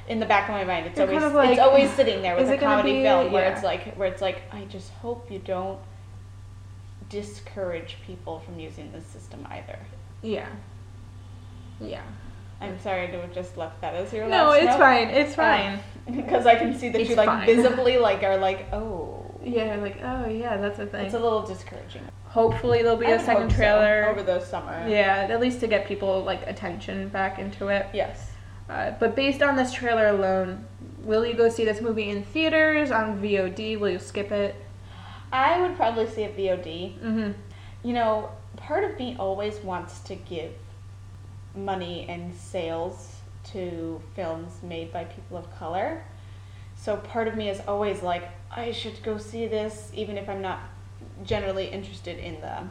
[0.08, 2.22] in the back of my mind, it's You're always kind of like, it's always sitting
[2.22, 5.32] there with a comedy be- film where it's like where it's like I just hope
[5.32, 5.80] you don't
[7.10, 9.80] discourage people from using this system either.
[10.22, 10.48] Yeah.
[11.80, 12.02] Yeah.
[12.62, 14.80] I'm sorry to have just left that as your No, last No, it's note.
[14.80, 15.08] fine.
[15.10, 15.80] It's fine.
[16.16, 17.46] Because I can see that It's you like fine.
[17.48, 21.06] visibly like are like, oh, yeah, like oh yeah, that's a thing.
[21.06, 22.04] it's a little discouraging.
[22.28, 24.06] Hopefully there'll be I a second hope so, trailer.
[24.10, 24.86] over the summer.
[24.88, 27.88] Yeah, at least to get people like attention back into it.
[27.94, 28.32] Yes.
[28.70, 30.66] Uh, but based on this trailer alone,
[31.04, 33.80] will you go see this movie in theaters on VOD?
[33.80, 34.56] Will you skip it?
[35.32, 37.00] I would probably see it VOD.
[37.00, 37.32] Mm-hmm.
[37.84, 40.52] You know, part of me always wants to give
[41.56, 43.18] money and sales
[43.52, 46.04] to films made by people of color.
[46.76, 50.42] So part of me is always like, I should go see this, even if I'm
[50.42, 50.60] not
[51.24, 52.64] generally interested in the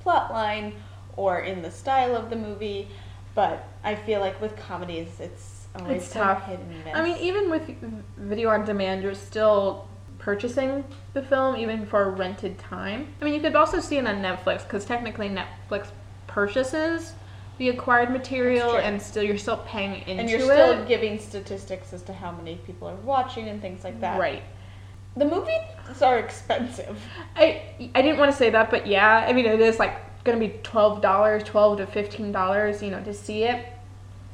[0.00, 0.74] plot line
[1.16, 2.88] or in the style of the movie.
[3.34, 6.44] But I feel like with comedies, it's always It's tough.
[6.46, 6.94] hit and miss.
[6.94, 7.74] I mean, even with
[8.18, 13.08] video on demand, you're still purchasing the film even for rented time.
[13.20, 15.88] I mean, you could also see it on Netflix because technically Netflix
[16.26, 17.14] purchases
[17.62, 20.18] the acquired material, and still you're still paying into it.
[20.18, 20.88] and you're still it.
[20.88, 24.18] giving statistics as to how many people are watching and things like that.
[24.18, 24.42] Right.
[25.16, 27.00] The movies are expensive.
[27.36, 27.62] I
[27.94, 30.58] I didn't want to say that, but yeah, I mean it is like gonna be
[30.64, 33.64] twelve dollars, twelve to fifteen dollars, you know, to see it.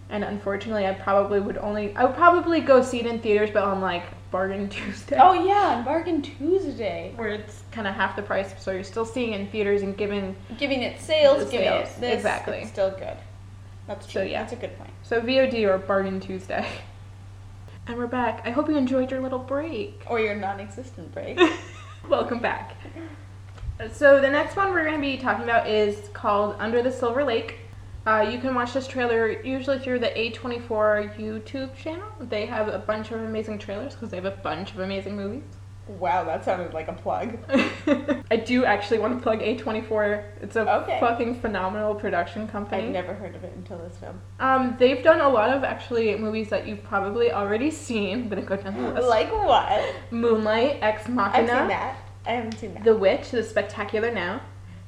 [0.08, 3.62] And unfortunately, I probably would only I would probably go see it in theaters, but
[3.62, 7.12] on like Bargain Tuesday, Oh yeah, on Bargain Tuesday.
[7.16, 9.96] where it's kind of half the price, so you're still seeing it in theaters and
[9.96, 10.36] giving.
[10.58, 12.58] Giving it sales, giving sales, it this, exactly.
[12.58, 13.16] it's still good.
[13.86, 14.30] That's So, true.
[14.30, 14.40] yeah.
[14.42, 14.90] That's a good point.
[15.02, 16.66] So VOD or Bargain Tuesday.
[17.86, 18.42] And we're back.
[18.44, 20.02] I hope you enjoyed your little break.
[20.08, 21.40] Or your non-existent break.
[22.10, 22.76] Welcome back.
[23.92, 27.24] So the next one we're going to be talking about is called Under the Silver
[27.24, 27.60] Lake.
[28.08, 32.08] Uh, you can watch this trailer usually through the A24 YouTube channel.
[32.20, 35.42] They have a bunch of amazing trailers because they have a bunch of amazing movies.
[35.88, 37.36] wow, that sounded like a plug.
[38.30, 40.24] I do actually want to plug A24.
[40.40, 40.98] It's a Okay.
[41.00, 42.84] fucking phenomenal production company.
[42.84, 44.18] I'd never heard of it until this film.
[44.40, 48.28] Um, they've done a lot of actually movies that you've probably already seen.
[48.30, 49.08] Go down the list.
[49.08, 49.94] Like what?
[50.10, 51.42] Moonlight, Ex Machina.
[51.52, 51.96] I've seen that.
[52.26, 52.84] I haven't seen that.
[52.84, 54.40] The Witch, The Spectacular Now,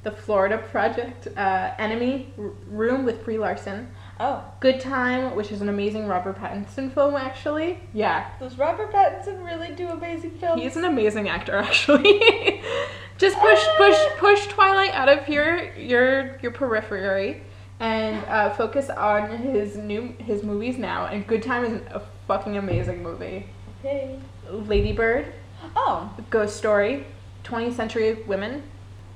[0.03, 5.61] The Florida Project, uh, Enemy, R- Room with Brie Larson, oh, Good Time, which is
[5.61, 7.79] an amazing Robert Pattinson film, actually.
[7.93, 10.63] Yeah, does Robert Pattinson really do amazing films?
[10.63, 12.63] he's an amazing actor, actually.
[13.19, 17.43] Just push, push, push Twilight out of your your your periphery,
[17.79, 21.07] and uh, focus on his new his movies now.
[21.09, 23.45] And Good Time is a fucking amazing movie.
[23.81, 24.19] okay.
[24.51, 25.27] Lady Bird,
[25.77, 27.05] Oh, Ghost Story,
[27.45, 28.63] 20th Century Women,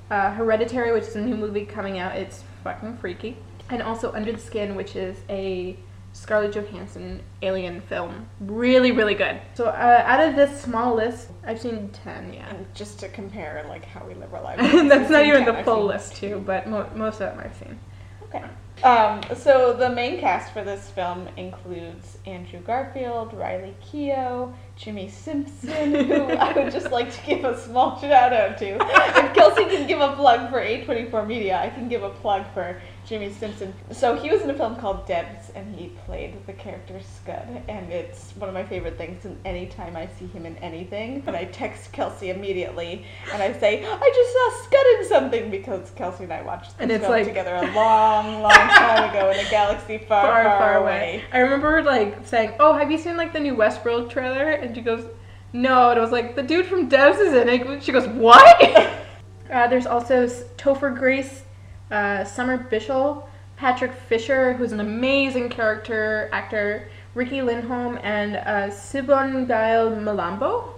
[0.09, 2.15] uh, Hereditary, which is a new movie coming out.
[2.15, 3.37] It's fucking freaky.
[3.69, 5.77] And also Under the Skin, which is a
[6.13, 8.25] Scarlett Johansson alien film.
[8.39, 9.41] Really, really good.
[9.53, 12.49] So uh, out of this small list, I've seen 10, yeah.
[12.49, 14.61] and just to compare, like how we live our lives.
[14.89, 17.77] That's not even 10, the full list, too, but mo- most of them I've seen.
[18.23, 18.45] Okay.
[18.83, 25.93] Um, so the main cast for this film includes Andrew Garfield, Riley Keough, Jimmi Simpson,
[26.05, 28.77] who I would just like to give a small shout out to.
[28.79, 32.79] If Kelsey can give a plug for A24 Media, I can give a plug for
[33.05, 33.73] Jimmi Simpson.
[33.91, 37.91] So he was in a film called Debs, and he played the character Scud, and
[37.91, 39.25] it's one of my favorite things.
[39.25, 43.85] And anytime I see him in anything, and I text Kelsey immediately, and I say,
[43.85, 47.55] "I just saw Scud in something," because Kelsey and I watched this film like- together
[47.55, 51.23] a long, long time ago in a galaxy far, far, far, away.
[51.31, 54.81] I remember like saying, "Oh, have you seen like the new Westworld trailer?" And she
[54.81, 55.05] goes,
[55.53, 58.61] "No." And I was like, "The dude from Devs is in it." She goes, "What?"
[59.51, 61.43] uh, there's also Topher Grace,
[61.91, 63.23] uh, Summer Bishil,
[63.57, 70.69] Patrick Fischer, who's an amazing character actor, Riki Lindhome, and uh, Sibongile Mlambo.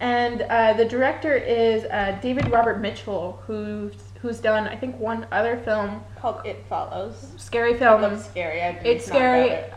[0.00, 5.26] And uh, the director is uh, David Robert Mitchell, who's who's done I think one
[5.32, 7.32] other film, Called It Follows.
[7.38, 8.02] scary film.
[8.02, 8.60] looks scary.
[8.84, 9.48] It's scary.
[9.48, 9.72] it.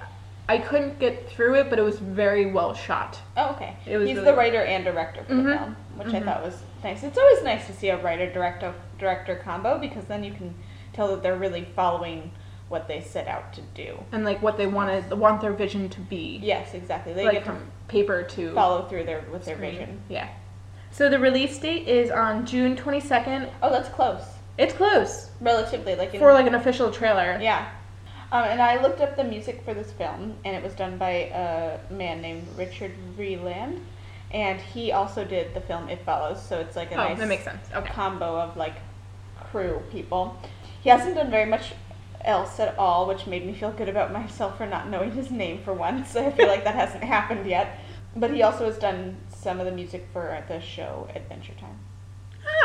[0.49, 3.17] I couldn't get through it, but it was very well shot.
[3.37, 3.77] Oh, okay.
[3.85, 5.57] It was He's really the writer and director for the Mhm.
[5.57, 6.15] film, which Mhm.
[6.15, 7.03] I thought was nice.
[7.03, 10.55] It's always nice to see a writer director director combo because then you can
[10.93, 12.31] tell that they're really following
[12.69, 14.03] what they set out to do.
[14.11, 17.13] And like what they wanted, want their vision to be, Yes, exactly.
[17.13, 20.01] They like get to from paper to follow through their with their vision.
[20.09, 20.27] Yeah.
[20.91, 23.49] So the release date is on June twenty second.
[23.61, 24.21] Oh, that's close.
[24.57, 27.39] It's close Relatively, like in, for like an official trailer.
[27.41, 27.67] Yeah.
[28.31, 31.09] Um, and I looked up the music for this film, and it was done by
[31.33, 33.79] a man named Richard Vreeland,
[34.33, 36.41] and he also did the film It Follows.
[36.43, 37.67] So it's like a Oh, nice that makes sense.
[37.73, 37.91] Okay.
[37.93, 38.75] combo of like
[39.51, 40.37] crew people.
[40.81, 41.73] He hasn't done very much
[42.25, 45.61] else at all, which made me feel good about myself for not knowing his name
[45.63, 46.15] for once.
[46.15, 47.79] I feel like that hasn't happened yet.
[48.15, 51.79] But he also has done some of the music for the show Adventure Time.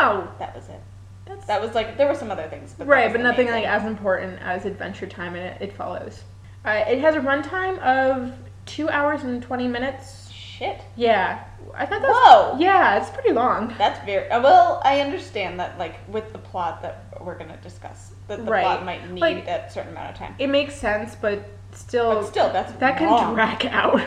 [0.00, 0.80] Oh, That was it.
[1.24, 3.84] that's That was like there were some other things, but right, but nothing like as
[3.84, 6.22] important as Adventure Time, and it, it follows.
[6.64, 8.32] Uh, it has a runtime of
[8.66, 10.27] two hours and twenty minutes.
[10.58, 10.80] Shit.
[10.96, 11.44] Yeah,
[11.74, 12.58] I thought that's Whoa.
[12.58, 13.74] yeah, it's pretty long.
[13.78, 14.80] That's very uh, well.
[14.84, 18.62] I understand that, like with the plot that we're gonna discuss, that the Right.
[18.64, 20.34] plot might need Like- a certain amount of time.
[20.38, 24.00] It makes sense, but still, But still, that's that can drag out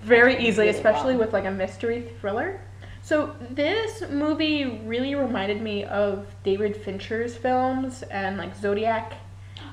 [0.00, 1.20] very That's easily, really especially long.
[1.22, 2.60] with like a mystery thriller.
[3.02, 9.14] So this movie really reminded me of David Fincher's films and like Zodiac.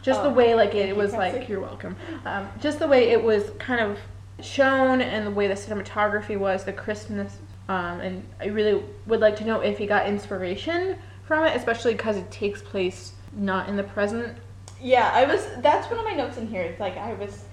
[0.02, 1.96] Just the Oh, way like thank it was like you're welcome.
[2.26, 4.00] Um, just the way it was kind of
[4.42, 7.38] shown and the way the cinematography was, the crispness.
[7.70, 11.94] Um, and I really would like to know if he got inspiration from it, especially
[11.94, 14.38] because it takes place not in the present.
[14.82, 15.46] Yeah, I was.
[15.60, 16.62] That's one of my notes in here.
[16.62, 17.44] It's like I was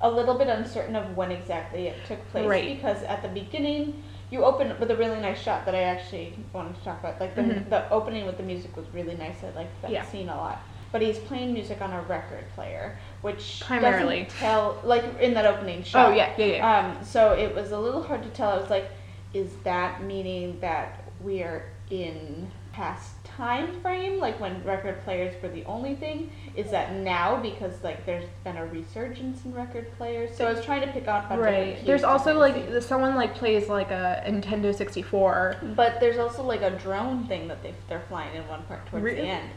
[0.00, 2.76] a little bit uncertain of when exactly it took place Right.
[2.76, 6.74] because at the beginning you open with a really nice shot that I actually wanted
[6.76, 7.20] to talk about.
[7.20, 7.70] Like the Mhm.
[7.70, 9.42] the opening with the music was really nice.
[9.44, 10.04] I liked that Yeah.
[10.04, 10.58] scene a lot.
[10.94, 14.28] But he's playing music on a record player, which Primarily.
[14.38, 16.10] tell like in that opening shot.
[16.10, 16.78] Oh yeah, yeah, yeah.
[16.96, 18.50] Um, so it was a little hard to tell.
[18.50, 18.88] I was like,
[19.32, 25.48] is that meaning that we are in past time frame, like when record players were
[25.48, 26.30] the only thing?
[26.54, 30.36] Is that now because like there's been a resurgence in record players?
[30.36, 31.84] So I was trying to pick up on Right.
[31.84, 35.56] There's also like the- someone like plays like a Nintendo 64.
[35.74, 39.04] but there's also like a drone thing that they they're flying in one part towards
[39.04, 39.50] the end.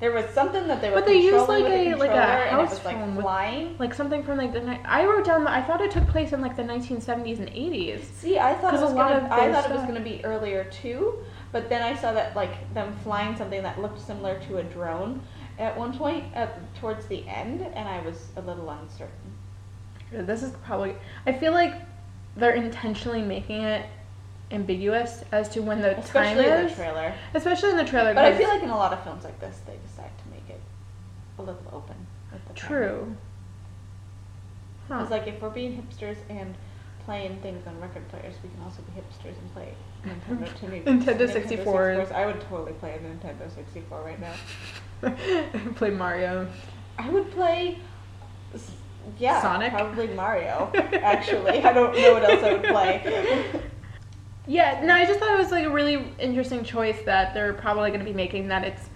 [0.00, 2.50] There was something that they were But they used, like, a- like a and it
[2.50, 3.76] house was like phone with- flying.
[3.78, 6.32] Like something from like the ni- I wrote down that I thought it took place
[6.32, 8.02] in like the 1970s and 80s.
[8.14, 9.28] See, I thought it was gonna.
[9.30, 11.18] I thought it was gonna be earlier too,
[11.52, 15.22] but then I saw that like them flying something that looked similar to a drone
[15.58, 19.32] at one point at towards the end, and I was a little uncertain.
[20.12, 21.74] This is probably I feel like
[22.36, 23.86] they're intentionally making it
[24.54, 26.70] ambiguous as to when the Especially time in is.
[26.72, 27.14] the trailer.
[27.34, 28.14] Especially in the trailer.
[28.14, 30.48] But I feel like in a lot of films like this, they decide to make
[30.48, 30.60] it
[31.38, 31.96] a little open.
[32.32, 32.68] With the time.
[32.68, 33.16] true.
[34.88, 34.98] Huh.
[34.98, 36.54] Because like if we're being hipsters and
[37.04, 40.66] playing things on record players, we can also be hipsters and play Nintendo, to
[41.16, 41.64] Nintendo 64s.
[41.64, 42.12] 64s.
[42.12, 44.34] I would totally play a Nintendo 64 right now.
[45.74, 46.48] Play Mario.
[46.98, 47.78] I would play.
[49.18, 49.72] Yeah, Sonic?
[49.72, 50.70] Probably Mario.
[50.74, 53.60] Actually, I don't know what else I would play.
[54.46, 57.88] Yeah, no, I just thought it was like a really interesting choice that they're probably
[57.90, 58.48] going to be making.
[58.48, 58.88] That it's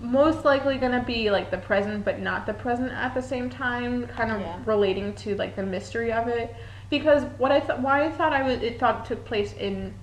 [0.00, 3.48] most likely going to be like the present, but not the present at the same
[3.50, 4.58] time, kind of Yeah.
[4.64, 6.54] relating to like the mystery of it.
[6.88, 9.94] Because what I thought, why I thought I was, it thought it took place in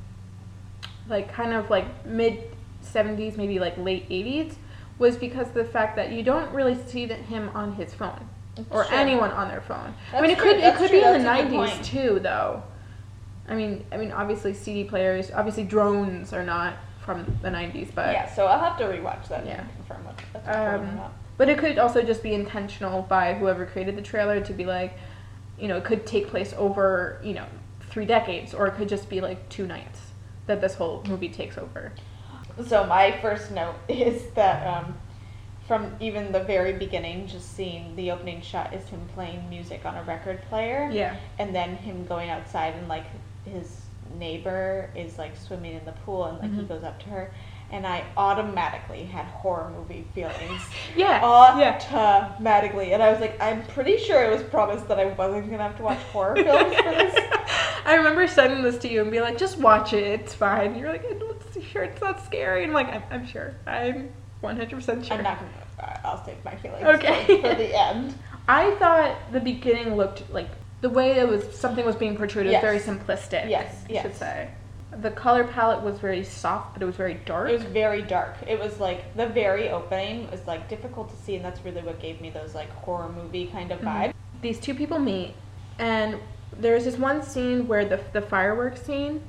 [1.09, 2.43] like kind of like mid
[2.83, 4.55] '70s, maybe like late '80s,
[4.99, 8.29] was because of the fact that you don't really see him on his phone
[8.71, 8.93] or Sure.
[8.95, 9.93] anyone on their phone.
[10.13, 11.59] I mean, it true, could it that's could true, be in the that's a good
[11.59, 11.85] '90s point.
[11.85, 12.63] too, though.
[13.47, 18.11] I mean, I mean, obviously CD players, obviously drones are not from the '90s, but
[18.13, 19.61] yeah, so I'll have to rewatch that Yeah.
[19.61, 21.13] and confirm what that's um, Um, about.
[21.37, 24.97] but it could also just be intentional by whoever created the trailer to be like,
[25.57, 27.45] you know, it could take place over you know
[27.89, 30.01] three decades, or it could just be like two nights
[30.47, 31.93] that this whole movie takes over.
[32.67, 34.95] So my first note is that um,
[35.67, 39.95] from even the very beginning, just seeing the opening shot is him playing music on
[39.95, 40.89] a record player.
[40.91, 41.15] Yeah.
[41.39, 43.05] and then him going outside and like
[43.47, 43.81] his
[44.17, 46.67] neighbor is like swimming in the pool and like he Mhm.
[46.69, 47.31] goes up to her
[47.69, 50.61] and I automatically had horror movie feelings.
[50.95, 51.19] Yeah.
[51.59, 51.79] yeah.
[51.91, 52.93] Automatically.
[52.93, 55.75] And I was like, I'm pretty sure it was promised that I wasn't gonna have
[55.77, 57.15] to watch horror films for this.
[57.85, 60.67] I remember sending this to you and being like, just watch it, it's fine.
[60.71, 62.63] And you're like, "I'm sure it's not scary.
[62.63, 63.53] And I'm like, I'm, I'm sure.
[63.65, 64.09] I'm
[64.43, 65.17] 100% sure.
[65.17, 65.51] I'm not gonna
[66.03, 67.25] I'll save my feelings Okay.
[67.41, 68.15] for, for the end.
[68.47, 70.47] I thought the beginning looked like
[70.81, 73.49] the way it was something was being portrayed was very simplistic.
[73.49, 74.49] Yes, I should say.
[75.01, 77.49] The color palette was very soft, but it was very dark.
[77.49, 78.35] It was very dark.
[78.47, 81.99] It was like the very opening was like difficult to see and that's really what
[81.99, 84.13] gave me those like horror movie kind of vibe.
[84.41, 85.33] These two people meet,
[85.79, 86.19] and
[86.59, 89.21] there's this one scene where the the fireworks scene,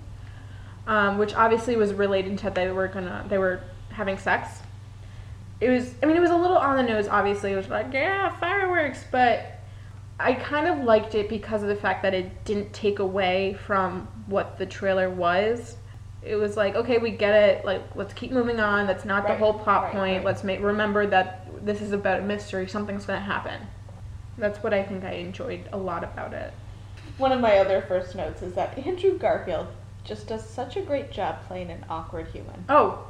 [0.86, 4.60] um, which obviously was related to they were gonna they were having sex.
[5.60, 7.08] It was I mean it was a little on the nose.
[7.08, 9.57] Obviously, it was like yeah fireworks, but
[10.20, 14.08] I kind of liked it because of the fact that it didn't take away from
[14.26, 15.76] what the trailer was.
[16.22, 17.64] It was like, okay, we get it.
[17.64, 18.86] Like, let's keep moving on.
[18.86, 20.16] That's not the whole plot right, point.
[20.16, 20.24] right.
[20.24, 22.66] Let's make remember that this is about a mystery.
[22.66, 23.60] Something's gonna happen.
[24.36, 26.52] That's what I think I enjoyed a lot about it.
[27.18, 29.68] One of my other first notes is that Andrew Garfield
[30.04, 32.64] just does such a great job playing an awkward human.
[32.68, 33.06] Oh,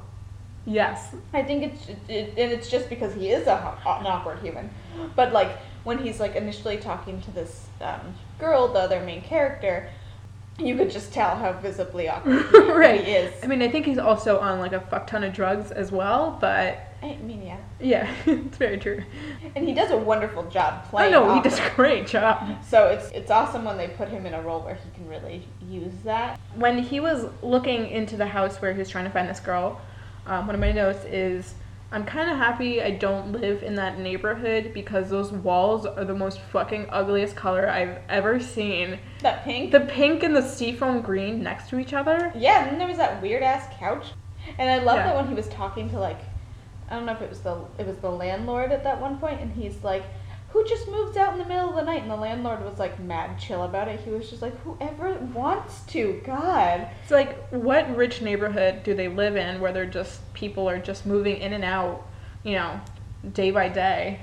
[0.66, 1.14] yes.
[1.33, 4.71] I think it's it, and it's just because he is a, an awkward human.
[5.14, 9.88] But like when he's like initially talking to this um, girl, the other main character,
[10.59, 12.44] you could just tell how visibly awkward
[12.77, 13.03] right.
[13.03, 13.33] he is.
[13.42, 16.37] I mean, I think he's also on like a fuck ton of drugs as well,
[16.42, 17.57] but I mean, yeah.
[17.81, 19.03] yeah, it's very true.
[19.57, 21.14] And he does a wonderful job playing.
[21.14, 22.62] I know he does a great job.
[22.68, 25.42] So it's it's awesome when they put him in a role where he can really
[25.70, 26.38] use that.
[26.57, 29.81] When he was looking into the house where he was trying to find this girl,
[30.27, 31.55] um, one of my notes is,
[31.90, 36.14] "I'm kind of happy I don't live in that neighborhood because those walls are the
[36.14, 38.98] most fucking ugliest color I've ever seen.
[39.22, 39.72] That pink.
[39.72, 42.98] The pink and the seafoam green next to each other." yeah, and then there was
[42.98, 44.09] that weird ass couch.
[44.59, 45.09] And I love Yeah.
[45.09, 46.20] that when he was talking to like
[46.90, 49.40] I don't know if it was the it was the landlord at that one point
[49.40, 50.05] and he's like
[50.50, 52.98] who just moves out in the middle of the night and the landlord was like
[52.98, 54.00] mad chill about it.
[54.00, 56.22] He was just like whoever wants to.
[56.24, 56.88] God.
[57.02, 61.04] It's like, what rich neighborhood do they live in where they're just people are just
[61.04, 62.06] moving in and out,
[62.42, 62.80] you know,
[63.32, 64.20] day by day?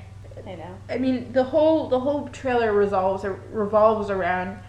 [0.48, 0.78] I know.
[0.90, 4.60] I mean, the whole the whole trailer resolves revolves around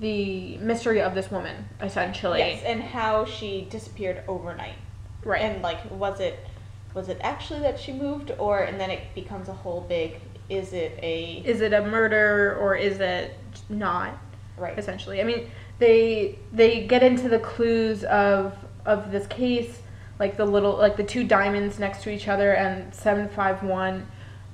[0.00, 2.40] the mystery of this woman, essentially.
[2.40, 4.74] Yes, and how she disappeared overnight.
[5.24, 5.42] Right.
[5.42, 6.38] And like was it
[6.92, 10.20] was it actually that she moved or and then it becomes a whole big
[10.56, 13.36] is it a is it a murder or is it
[13.68, 14.18] not?
[14.56, 14.78] right.
[14.78, 19.80] Essentially, I mean, they they get into the clues of of this case,
[20.18, 24.06] like the little like the two diamonds next to each other and seven five one.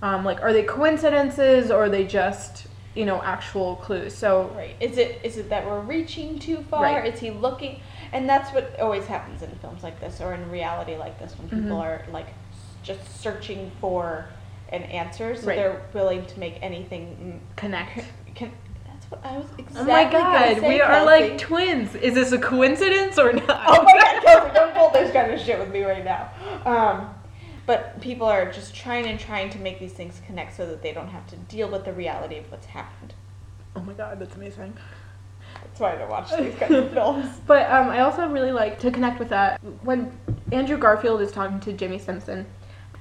[0.02, 4.14] Um, like, are they coincidences or are they just you know actual clues?
[4.14, 4.74] So Right.
[4.80, 6.82] Is it is it that we're reaching too far?
[6.82, 7.12] Right.
[7.12, 7.80] Is he looking?
[8.12, 11.48] And that's what always happens in films like this or in reality like this when
[11.48, 11.82] people Mhm.
[11.84, 12.28] are like
[12.82, 14.26] just searching for
[14.70, 15.56] an answer, so Right.
[15.56, 17.40] they're willing to make anything.
[17.56, 18.04] connect.
[18.34, 18.52] Can,
[18.86, 19.80] that's what I was exactly.
[19.82, 20.12] Oh my gonna
[20.54, 21.06] god, say, we are Kelsey.
[21.28, 21.94] like twins.
[21.96, 23.48] Is this a coincidence or not?
[23.68, 26.30] Oh my god, Kelsey, don't pull this kind of shit with me right now.
[26.64, 27.14] Um,
[27.66, 30.92] but people are just trying and trying to make these things connect so that they
[30.92, 33.14] don't have to deal with the reality of what's happened.
[33.76, 34.76] Oh my god, that's amazing.
[35.62, 37.26] That's why I don't watch these kinds of films.
[37.46, 40.16] But um, I also really like to connect with that when
[40.52, 42.46] Andrew Garfield is talking to Jimmi Simpson.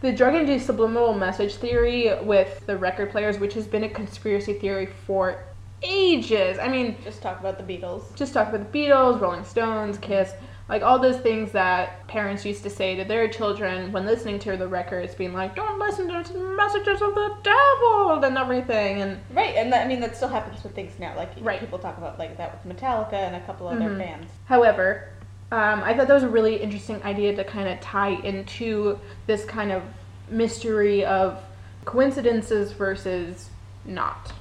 [0.01, 4.53] The drug induced subliminal message theory with the record players, which has been a conspiracy
[4.53, 5.43] theory for
[5.81, 6.57] ages.
[6.59, 8.15] I mean, Just talk about the Beatles.
[8.15, 10.33] just talk about the Beatles, Rolling Stones, Kiss,
[10.69, 14.55] like all those things that parents used to say to their children when listening to
[14.55, 19.01] the records, being like, "Don't listen to the messages of the devil" and everything.
[19.01, 21.13] And Right, and that, I mean that still happens with things now.
[21.17, 21.59] Like Right.
[21.59, 23.97] people talk about like that with Metallica and a couple other Mhm.
[23.99, 24.31] bands.
[24.45, 25.09] However,
[25.51, 29.45] um, I thought that was a really interesting idea to kind of tie into this
[29.45, 29.81] kind of
[30.29, 31.41] mystery of
[31.85, 33.49] coincidences versus
[33.85, 34.31] not.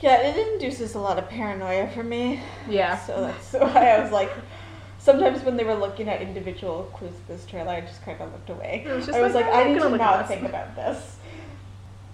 [0.00, 2.40] Yeah, it induces a lot of paranoia for me.
[2.68, 2.98] Yeah.
[2.98, 4.30] So that's why I was like,
[4.98, 8.32] sometimes when they were looking at individual clues to this trailer, I just kind of
[8.32, 8.84] looked away.
[8.86, 11.13] Was I was like, like, I'm I need to not think about this.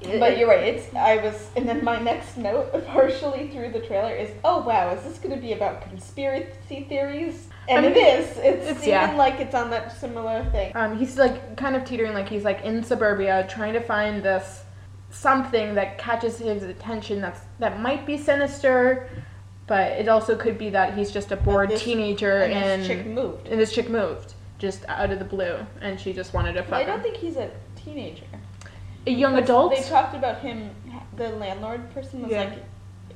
[0.03, 0.65] But you're right.
[0.65, 4.91] It's I was, and then my next note, partially through the trailer, is oh wow,
[4.95, 7.49] is this going to be about conspiracy theories?
[7.69, 8.27] And I mean, it is.
[8.39, 9.15] It's, it's- seeming yeah.
[9.15, 10.73] like it's on that similar thing.
[10.75, 14.63] Um, he's like kind of teetering like he's like in suburbia trying to find this
[15.11, 19.09] something that catches his attention that's that might be sinister,
[19.67, 22.89] but it also could be that he's just a bored this- teenager and and this
[22.89, 23.49] chick moved.
[23.49, 26.75] and this chick moved just out of the blue and she just wanted to fuck
[26.75, 27.03] I don't him.
[27.03, 28.25] think he's a teenager.
[29.07, 29.75] A young adult.
[29.75, 30.71] They talked about him.
[31.17, 32.45] The landlord person was Yeah.
[32.45, 32.53] like,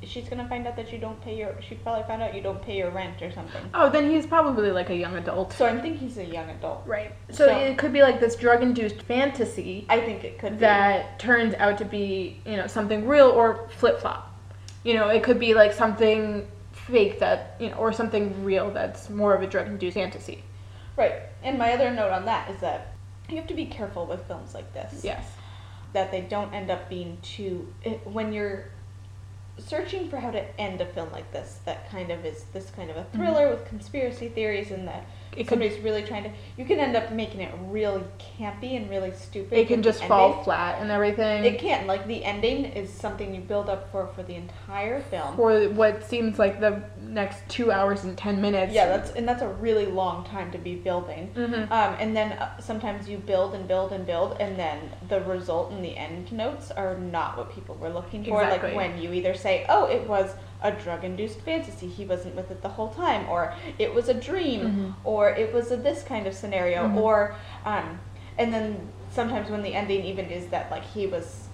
[0.03, 1.55] she's gonna find out that you don't pay your.
[1.67, 3.63] She probably found out you don't pay your rent or something.
[3.73, 5.53] Oh, then he's probably like a young adult.
[5.55, 6.83] So I think he's a young adult.
[6.87, 7.13] Right.
[7.31, 11.55] So, So- it could be like this drug-induced fantasy I think it could that turns
[11.55, 14.31] out to be, you know, something real or flip-flop.
[14.83, 19.09] You know, it could be like something fake that, you know, or something real that's
[19.09, 20.43] more of a drug-induced fantasy.
[20.97, 21.15] right.
[21.43, 22.93] And my other note on that is that
[23.29, 25.03] you have to be careful with films like this.
[25.05, 25.25] Yes.
[25.95, 27.73] That they don't end up being too.
[27.83, 28.67] It, when you're
[29.59, 32.91] searching for how to end a film like this, that kind of is this kind
[32.91, 35.24] of a thriller with conspiracy theories and that Mm-hmm.
[35.37, 36.31] It could somebody's really trying to.
[36.57, 38.03] You can end up making it really
[38.39, 39.59] campy and really stupid.
[39.59, 40.45] it can just fall ending.
[40.45, 41.45] flat and everything.
[41.45, 41.87] It can.
[41.87, 45.37] Like the ending is something you build up for for the entire film.
[45.37, 48.73] for what seems like the next 2 hours and 10 minutes.
[48.73, 51.31] yeah, that's and that's a really long time to be building.
[51.35, 51.71] Mhm.
[51.71, 55.73] Um, and then uh, sometimes you build and build and build, and then the result
[55.73, 58.43] and the end notes are not what people were looking for.
[58.43, 58.71] Exactly.
[58.71, 60.35] Like when you either say, "Oh, it was
[60.65, 64.61] a drug-induced fantasy; he wasn't with it the whole time," or "It was a dream,"
[64.63, 64.95] Mhm.
[65.05, 66.97] or "It was a this kind of scenario," Mhm.
[66.97, 68.01] or um,
[68.39, 71.47] and then sometimes when the ending even is that like he was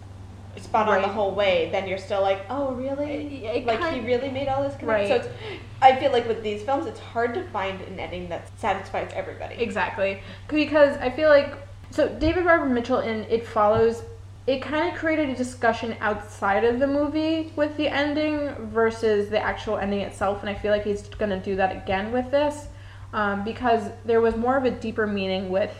[0.56, 4.00] spot on the whole way, then you're still like, "Oh, really?" It- it like he
[4.00, 4.98] really made all this connect.
[5.00, 5.08] Right.
[5.08, 5.28] So it's,
[5.82, 9.56] I feel like with these films, it's hard to find an ending that satisfies everybody.
[9.62, 10.20] Exactly.
[10.48, 11.52] Because I feel like
[11.90, 14.02] so David Robert Mitchell in It Follows
[14.46, 19.38] it kind of created a discussion outside of the movie with the ending versus the
[19.40, 22.68] actual ending itself, and I feel like he's gonna do that again with this
[23.12, 25.74] um, because there was more of a deeper meaning with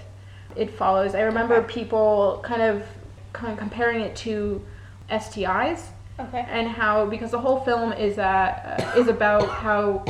[0.56, 1.14] it follows.
[1.14, 1.72] I remember Okay.
[1.72, 2.84] people kind of,
[3.32, 4.64] kind of comparing it to
[5.10, 5.86] STIs
[6.18, 6.44] Okay.
[6.48, 10.04] and how because the whole film is that uh, is about how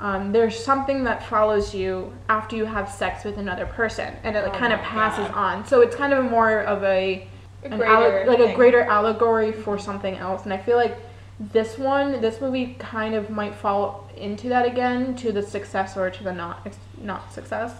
[0.00, 4.42] um, there's something that follows you after you have sex with another person and it
[4.44, 5.36] like, Oh kind of passes God.
[5.36, 7.28] on so it's kind of more of A
[7.64, 10.96] an alle- like a greater allegory for something else and i feel like
[11.38, 16.10] this one this movie kind of might fall into that again to the success or
[16.10, 16.66] to the not
[17.00, 17.72] not success.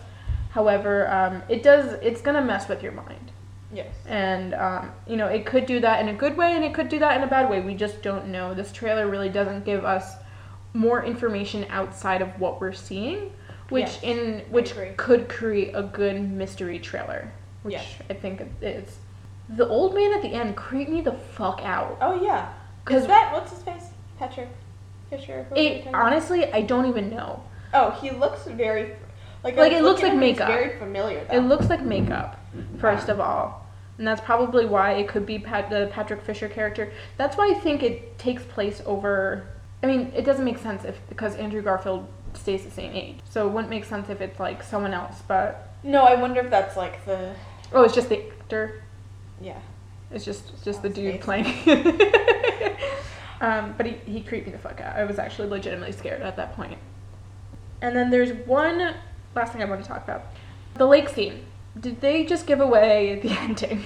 [0.51, 3.31] However um, it does it's gonna mess with your mind.
[3.75, 3.95] Yes.
[4.07, 6.89] and um, you know it could do that in a good way and it could
[6.89, 7.61] do that in a bad way.
[7.61, 8.53] We just don't know.
[8.53, 10.15] This trailer really doesn't give us
[10.75, 13.33] more information outside of what we're seeing
[13.69, 17.31] which Yes, in which could create a good mystery trailer
[17.63, 17.87] which Yes.
[18.11, 18.97] i think it is
[19.49, 22.53] the old man at the end creeped me the fuck out Oh yeah.
[22.85, 23.89] because Is that what's his face?
[24.19, 24.49] Patrick
[25.11, 25.45] Fischer.
[25.45, 27.43] Who are you it honestly i don't even know
[27.75, 28.93] Oh, he looks very
[29.43, 30.49] like Like, it looks like at him, he's makeup.
[30.49, 31.25] Very familiar.
[31.25, 31.37] Though.
[31.37, 32.39] It looks like makeup,
[32.79, 33.67] first of all.
[33.99, 36.93] And that's probably why it could be Pat, the Patrick Fischer character.
[37.17, 39.47] That's why I think it takes place over.
[39.83, 43.19] I mean, it doesn't make sense if because Andrew Garfield stays the same age.
[43.29, 45.23] So it wouldn't make sense if it's like someone else.
[45.27, 47.35] But No, I wonder if that's like the
[47.73, 48.83] oh, it's just the actor.
[49.43, 49.59] Yeah.
[50.11, 51.47] It's just just the dude playing.
[53.41, 54.97] um, but he, he creeped me the fuck out.
[54.97, 56.79] I was actually legitimately scared at that point.
[57.81, 58.95] And then there's one
[59.35, 60.27] last thing I want to talk about.
[60.75, 61.47] The lake scene.
[61.79, 63.85] Did they just give away the ending?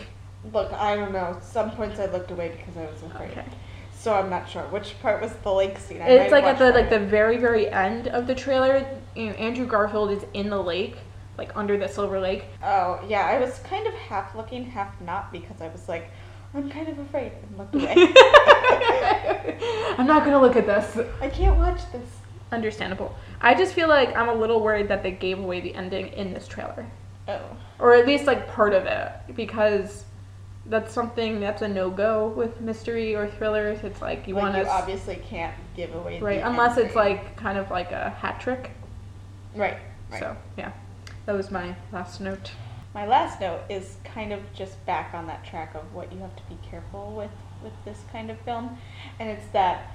[0.53, 1.39] Look, I don't know.
[1.41, 3.31] Some points I looked away because I was afraid.
[3.33, 3.45] Okay.
[3.93, 6.01] So I'm not sure which part was the lake scene.
[6.03, 8.87] I It's like at the like the very very end of the trailer.
[9.17, 10.97] You know, Andrew Garfield is in the lake,
[11.39, 12.45] like under the silver lake.
[12.63, 16.11] Oh yeah, I was kind of half looking, half not because I was like,
[16.55, 17.95] I'm kind of afraid and looked away.
[19.99, 20.99] I'm not gonna look at this.
[21.21, 22.09] I can't watch this.
[22.53, 23.15] Understandable.
[23.41, 26.33] I just feel like I'm a little worried that they gave away the ending in
[26.33, 26.87] this trailer.
[27.29, 27.41] Oh.
[27.81, 30.05] or at least like part of it because
[30.67, 34.71] that's something that's a no-go with mystery or thrillers it's like you like want to
[34.71, 38.71] obviously can't give away the right unless it's like kind of like a hat trick
[39.57, 39.77] right.
[40.09, 40.21] Right.
[40.21, 40.71] so yeah
[41.27, 42.53] that was my last note
[42.95, 46.35] My last note is kind of just back on that track of what you have
[46.37, 47.31] to be careful with
[47.63, 48.77] with this kind of film,
[49.19, 49.91] and it's that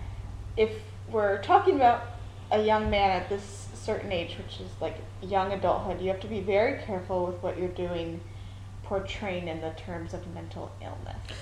[0.58, 0.72] if
[1.10, 2.04] we're talking about
[2.52, 6.28] a young man at this certain age, which is like young adulthood, you have to
[6.28, 8.20] be very careful with what you're doing,
[8.84, 11.38] portraying in the terms of mental illness.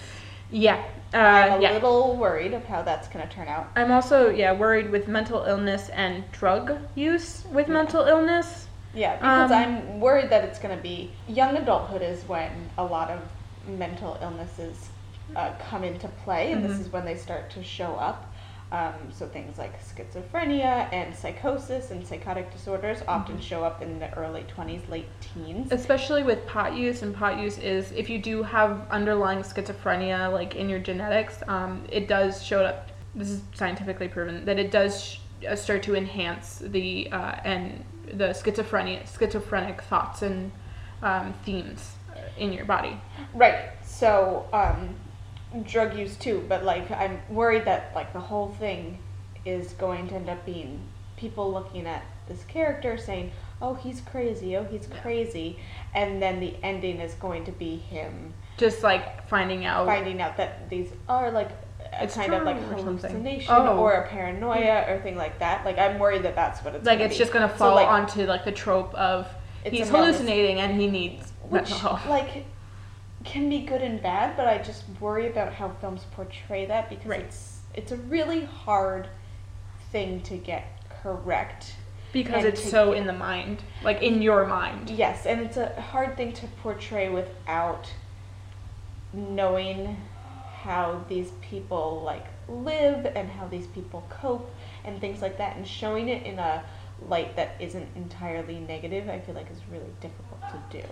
[0.51, 0.83] yeah
[1.13, 3.69] I'm uh, a yeah little worried of how that's going to turn out.
[3.75, 7.73] i'm also yeah worried with mental illness and drug use with Yeah.
[7.73, 12.27] mental illness Yeah, because Um, I'm worried that it's going to be young adulthood is
[12.27, 13.19] when a lot of
[13.67, 14.89] mental illnesses
[15.35, 16.81] uh, come into play, and this Mhm.
[16.81, 18.25] is when they start to show up.
[18.71, 23.41] Um, so things like schizophrenia and psychosis and psychotic disorders often Mm-hmm.
[23.43, 25.71] show up in the early 20s, late teens.
[25.71, 30.55] especially with pot use and pot use is if you do have underlying schizophrenia like
[30.55, 35.03] in your genetics um, it does show up this is scientifically proven that it does
[35.03, 35.17] sh-
[35.49, 37.83] uh, start to enhance the uh, and
[38.13, 40.51] the schizophrenia schizophrenic thoughts and
[41.01, 41.93] um, themes
[42.37, 42.99] in your body
[43.33, 43.69] Right.
[43.83, 44.95] So, um,
[45.63, 48.99] drug use too, but like I'm worried that like the whole thing
[49.45, 50.79] is going to end up being
[51.17, 53.31] people looking at this character saying,
[53.61, 54.55] "Oh, he's crazy.
[54.55, 54.99] Oh, he's Yeah.
[54.99, 55.59] crazy,"
[55.93, 60.35] and then the ending is going to be him just like finding out finding out
[60.37, 61.49] that these are like
[61.93, 63.77] a It's kind of like true or hallucination Oh.
[63.79, 65.65] or a paranoia or thing like that.
[65.65, 67.19] Like I'm worried that that's what it's like it's be.
[67.19, 69.27] just gonna So, fall like, onto like the trope of
[69.65, 71.71] It's he's hallucinating and he needs which
[72.07, 72.45] like
[73.25, 77.05] can be good and bad but i just worry about how films portray that because
[77.07, 77.19] Right.
[77.21, 79.09] it's it's a really hard
[79.91, 80.63] thing to get
[81.01, 81.75] correct
[82.13, 85.69] because it's so get- in the mind like in your mind yes and it's a
[85.81, 87.91] hard thing to portray without
[89.11, 89.97] knowing
[90.63, 94.49] how these people like live and how these people cope
[94.83, 96.63] and things like that and showing it in a
[97.07, 100.83] light that isn't entirely negative i feel like is really difficult to do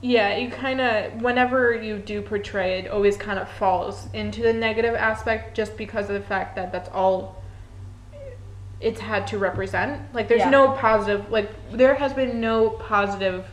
[0.00, 4.52] Yeah, you kind of, whenever you do portray it, always kind of falls into the
[4.52, 7.42] negative aspect just because of the fact that that's all
[8.80, 10.00] it's had to represent.
[10.14, 10.50] Like, there's Yeah.
[10.50, 13.44] no positive, like, there has been no positive.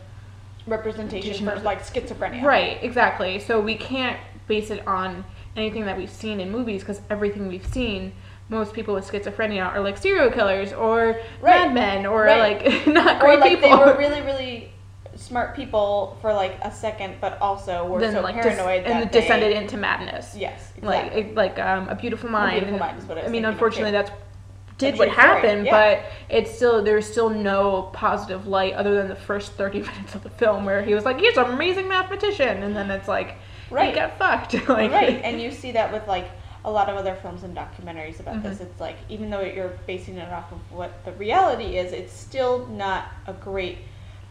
[0.68, 3.38] representation for like schizophrenia Right, exactly.
[3.40, 5.24] So we can't base it on
[5.56, 8.12] anything that we've seen in movies because everything we've seen,
[8.48, 11.72] most people with schizophrenia are like serial killers or Right.
[11.72, 12.64] madmen or Right.
[12.64, 13.70] like not or great like people.
[13.70, 14.72] they were really really
[15.16, 19.12] smart people for like a second, but also were then so like paranoid and that
[19.12, 20.34] descended they, into madness.
[20.36, 21.22] Yes, Like exactly.
[21.22, 22.60] it, like um, a beautiful mind.
[22.66, 24.10] Beautiful Mind is what I I mean, unfortunately, that's
[24.78, 25.70] did A what happened, yeah.
[25.70, 30.22] but it's still there's still no positive light other than the first thirty minutes of
[30.22, 33.36] the film where he was like, "He's an amazing mathematician," and then it's like,
[33.70, 33.90] Right.
[33.90, 34.54] he got fucked.
[34.68, 36.28] like, right, and you see that with like
[36.64, 38.58] a lot of other films and documentaries about this.
[38.58, 38.62] Mhm.
[38.62, 42.66] It's like even though you're basing it off of what the reality is, it's still
[42.66, 43.78] not a great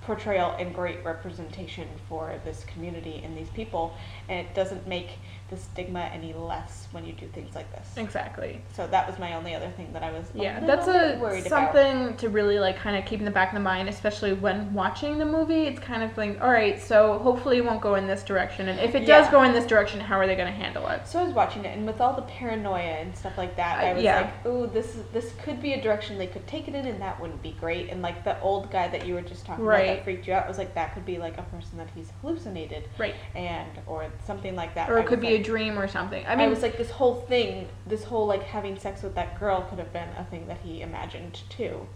[0.01, 3.95] portrayal and great representation for this community and these people,
[4.29, 5.17] and it doesn't make
[5.49, 7.97] the stigma any less when you do things like this.
[7.97, 8.61] exactly.
[8.73, 11.71] So that was my only other thing that I was Yeah, that's a worried about.
[11.75, 14.73] something to really like kind of keep in the back of the mind, especially when
[14.73, 15.65] watching the movie.
[15.67, 18.79] It's kind of like, all right, so hopefully it won't go in this direction, and
[18.79, 19.31] if it does Yeah.
[19.31, 21.07] go in this direction, how are they going to handle it?
[21.07, 23.93] So I was watching it, and with all the paranoia and stuff like that, I
[23.93, 24.21] was yeah.
[24.21, 26.99] like, ooh, this is this could be a direction they could take it in, and
[27.01, 29.77] that wouldn't be great." And like the old guy that you were just talking about
[29.85, 32.89] that freaked you out, was like, "That could be like a person that he's hallucinated,
[32.97, 33.13] Right.
[33.35, 36.25] and or something like that." Or it could be a dream or something.
[36.25, 39.39] I I mean, was like, this whole thing, this whole like having sex with that
[39.39, 41.87] girl could have been a thing that he imagined too.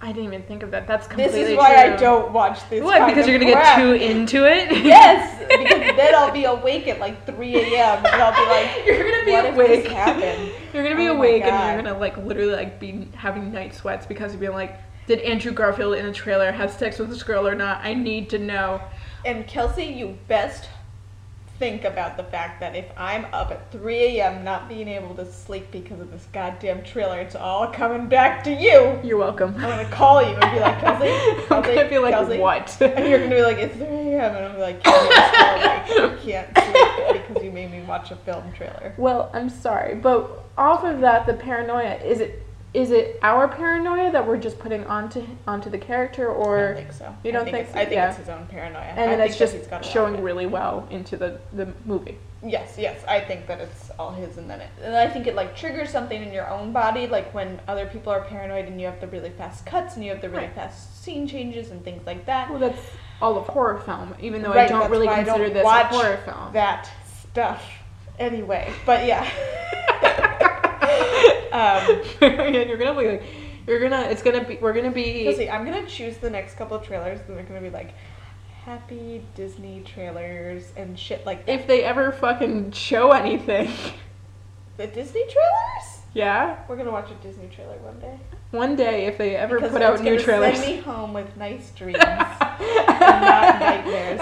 [0.00, 0.86] I didn't even think of that.
[0.86, 1.92] That's completely This is why true.
[1.94, 2.84] I don't watch this.
[2.84, 3.04] What?
[3.08, 3.78] Because you're gonna crap.
[3.78, 4.70] get too into it.
[4.84, 7.98] Yes, because then I'll be awake at like 3 a.m.
[8.06, 9.70] and I'll be like, You're gonna be what awake.
[9.70, 10.52] if this happened?
[10.72, 14.06] You're gonna be Oh awake and you're gonna like literally like be having night sweats
[14.06, 14.78] because you're being like,
[15.08, 17.84] did Andrew Garfield in the trailer have sex with this girl or not?
[17.84, 18.80] I need to know.
[19.24, 20.68] And Kelsey, you best
[21.58, 24.44] think about the fact that if I'm up at 3 a.m.
[24.44, 28.52] not being able to sleep because of this goddamn trailer, it's all coming back to
[28.52, 28.98] you.
[29.02, 29.54] You're welcome.
[29.56, 31.08] I'm gonna call you and be like, Kelsey,
[31.50, 32.38] I'm gonna be like, Kelsey.
[32.38, 32.80] what?
[32.80, 34.36] And you're gonna be like, it's 3 a.m.
[34.36, 34.80] And I'm like.
[34.84, 38.94] I can't sleep because you made me watch a film trailer.
[38.96, 42.42] Well, I'm sorry, but off of that, the paranoia is it
[42.74, 46.76] is it our paranoia that we're just putting onto onto the character, I or don't
[46.76, 47.16] think so.
[47.24, 47.74] You don't I think, think so?
[47.80, 48.08] I think Yeah.
[48.10, 48.82] it's his own paranoia.
[48.82, 51.16] and I then think it's just he's got a lot of showing really well into
[51.16, 52.18] the the movie.
[52.40, 55.34] Yes, yes, I think that it's all his, and then it, and I think it
[55.34, 58.86] like triggers something in your own body, like when other people are paranoid and you
[58.86, 60.54] have the really fast cuts and you have the really Right.
[60.54, 62.48] fast scene changes and things like that.
[62.48, 62.80] Well, that's
[63.20, 65.84] all of horror film, even though I don't really why I consider don't this a
[65.86, 66.52] horror film.
[66.52, 66.88] That
[67.32, 67.64] stuff,
[68.20, 68.72] anyway.
[68.86, 69.28] But yeah,
[71.52, 73.22] um, and you're gonna be like,
[73.66, 75.24] you're gonna, it's gonna be, we're gonna be.
[75.24, 77.92] Kelsey, I'm gonna choose the next couple of trailers, and they're gonna be like
[78.64, 81.52] happy Disney trailers and shit like that.
[81.52, 83.70] if they ever fucking show anything,
[84.76, 86.00] the Disney trailers.
[86.14, 88.18] yeah, We're gonna watch a Disney trailer one day.
[88.50, 90.58] one day if they ever Because put out new trailers.
[90.58, 94.20] Send me home with nice dreams and not nightmares.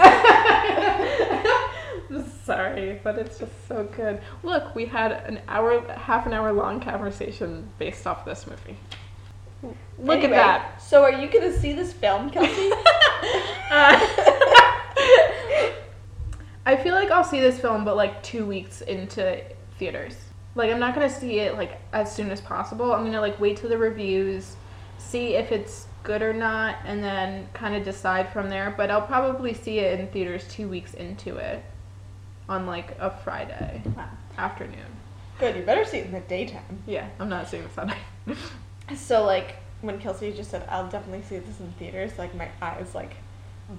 [2.47, 4.21] Sorry, but it's just so good.
[4.41, 8.77] Look, we had an hour, half an hour long conversation based off this movie.
[9.99, 10.81] Look Anyway, at that.
[10.81, 12.71] So, are you gonna see this film, Kelsey?
[13.69, 13.99] Uh,
[16.65, 19.41] I feel like I'll see this film, but like two weeks into
[19.77, 20.15] theaters.
[20.55, 22.93] Like I'm not gonna see it like as soon as possible.
[22.93, 24.55] I'm gonna like wait till the reviews,
[24.97, 28.73] see if it's good or not, and then kind of decide from there.
[28.77, 31.61] But I'll probably see it in theaters two weeks into it,
[32.49, 34.05] on like a Friday Wow.
[34.37, 34.85] afternoon.
[35.39, 35.55] Good.
[35.55, 36.81] You better see it in the daytime.
[36.87, 38.37] Yeah, I'm not seeing this on night.
[38.95, 42.95] So, like when Kelsey just said, "I'll definitely see this in theaters," like my eyes
[42.95, 43.11] like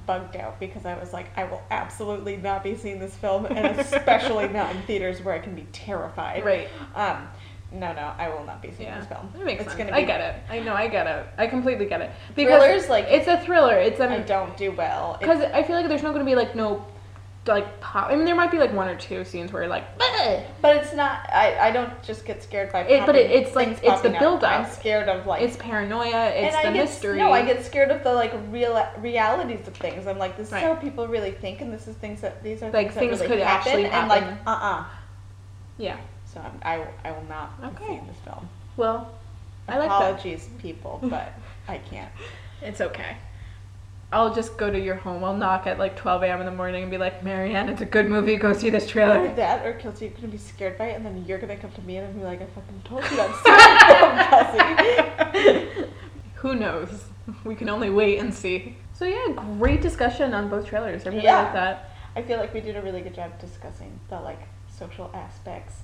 [0.06, 3.78] bugged out because I was like, I will absolutely not be seeing this film, and
[3.80, 6.44] especially not in theaters where I can be terrified.
[6.44, 6.68] right.
[6.94, 7.28] Um.
[7.70, 9.30] No, no, I will not be seeing Yeah, this film.
[9.36, 9.84] that makes it's sense.
[9.90, 10.42] Gonna I be, get it.
[10.48, 10.72] I know.
[10.72, 11.26] I get it.
[11.36, 12.10] I completely get it.
[12.34, 13.76] Because Thrillers, like- it's a thriller.
[13.76, 15.18] It's I a don't do well.
[15.20, 16.86] Because I feel like there's not going to be like no
[17.46, 18.10] like pop.
[18.10, 20.76] I mean, there might be like one or two scenes where you're like, "Ugh." But
[20.76, 21.28] it's not.
[21.32, 22.80] I, I don't just get scared by.
[22.82, 24.18] It- but it- it's like- it's the up.
[24.18, 24.66] build-up.
[24.66, 25.42] I'm scared of like.
[25.42, 26.26] it's paranoia.
[26.28, 27.16] It's and I the get, mystery.
[27.18, 30.06] No, I get scared of the like real realities of things.
[30.06, 30.58] I'm like, this Right.
[30.62, 33.00] is how people really think, and this is things that these are Like, things, that
[33.00, 34.38] things really could happen, actually and like, happen.
[34.46, 34.84] uh, uh
[35.78, 35.96] yeah.
[36.26, 37.86] So I'm, I, I will not Okay.
[37.86, 38.46] seeing this film.
[38.76, 39.10] Well,
[39.66, 39.96] I like that.
[40.02, 41.32] Apologies, people, but
[41.66, 42.12] I can't.
[42.60, 43.16] It's okay.
[44.10, 45.22] I'll just go to your home.
[45.22, 46.40] I'll knock at like 12 a.m.
[46.40, 48.36] in the morning and be like, Marianne, it's a good movie.
[48.36, 49.34] Go see this Either trailer.
[49.34, 51.82] that, or Kelsey, you're gonna be scared by it, and then you're gonna come to
[51.82, 55.88] me and be like, I fucking told you not to see the film, Kelsey.
[56.36, 57.04] Who knows?
[57.44, 58.76] We can only wait and see.
[58.94, 59.26] So yeah,
[59.58, 61.04] great discussion on both trailers.
[61.06, 61.42] I really Yeah.
[61.42, 61.90] like that.
[62.16, 64.40] I feel like we did a really good job discussing the like
[64.74, 65.74] social aspects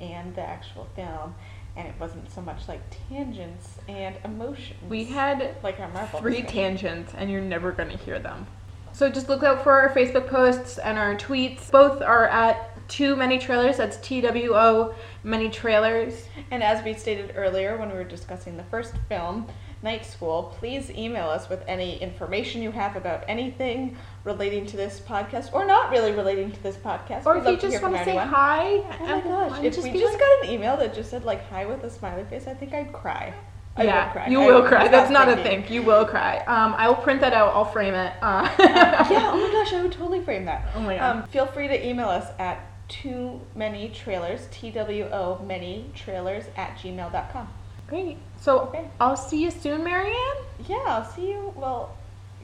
[0.00, 1.34] and the actual film,
[1.76, 4.78] and it wasn't so much like tangents and emotions.
[4.88, 6.76] We had like our Marvel three discussion.
[6.76, 8.46] tangents, and you're never going to hear them.
[8.92, 11.70] So just look out for our Facebook posts and our tweets.
[11.70, 13.78] Both are at Two Many Trailers.
[13.78, 14.94] That's T W O
[15.24, 16.28] Many Trailers.
[16.50, 19.48] And as we stated earlier when we were discussing the first film,
[19.84, 24.98] Night School, please email us with any information you have about anything relating to this
[24.98, 27.26] podcast or not really relating to this podcast.
[27.26, 28.28] Or We'd if you love to hear just want to say anyone.
[28.28, 28.66] hi.
[28.78, 31.24] Oh my gosh, and if just we just like- got an email that just said
[31.24, 33.34] like hi with a smiley face, I think I'd cry.
[33.76, 34.28] I yeah, would cry.
[34.28, 34.88] you I will cry.
[34.88, 35.64] That's not a thing.
[35.68, 36.38] You will cry.
[36.46, 37.54] Um, I will print that out.
[37.54, 38.12] I'll frame it.
[38.22, 40.70] Uh, yeah, oh my gosh, I would totally frame that.
[40.74, 41.16] Oh my God.
[41.16, 46.44] Um, feel free to email us at two many trailers, T W O many trailers
[46.56, 47.48] at gmail.com.
[47.88, 48.16] Great.
[48.44, 48.86] So Okay.
[49.00, 50.36] I'll see you soon, Marianne.
[50.68, 51.50] Yeah, I'll see you.
[51.56, 51.96] Well,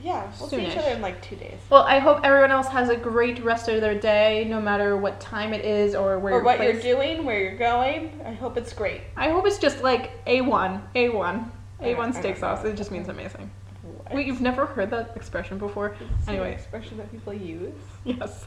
[0.03, 1.59] yeah, we'll see each other in like two days.
[1.69, 5.21] Well, I hope everyone else has a great rest of their day, no matter what
[5.21, 6.83] time it is or where Or what place.
[6.83, 8.19] you're doing, where you're going.
[8.25, 9.03] I hope it's great.
[9.15, 12.65] I hope it's just like A one, A one, a one steak sauce.
[12.65, 13.51] It just means amazing.
[13.83, 14.15] What?
[14.15, 15.89] Wait, you've never heard that expression before?
[16.19, 17.75] It's an Anyway, expression that people use.
[18.07, 18.47] yes.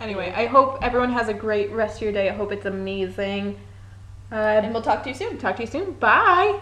[0.00, 2.28] Anyway, I hope everyone has a great rest of your day.
[2.28, 3.60] I hope it's amazing.
[4.32, 5.38] Uh, And we'll talk to you soon.
[5.38, 5.92] talk to you soon.
[5.92, 6.58] Bye.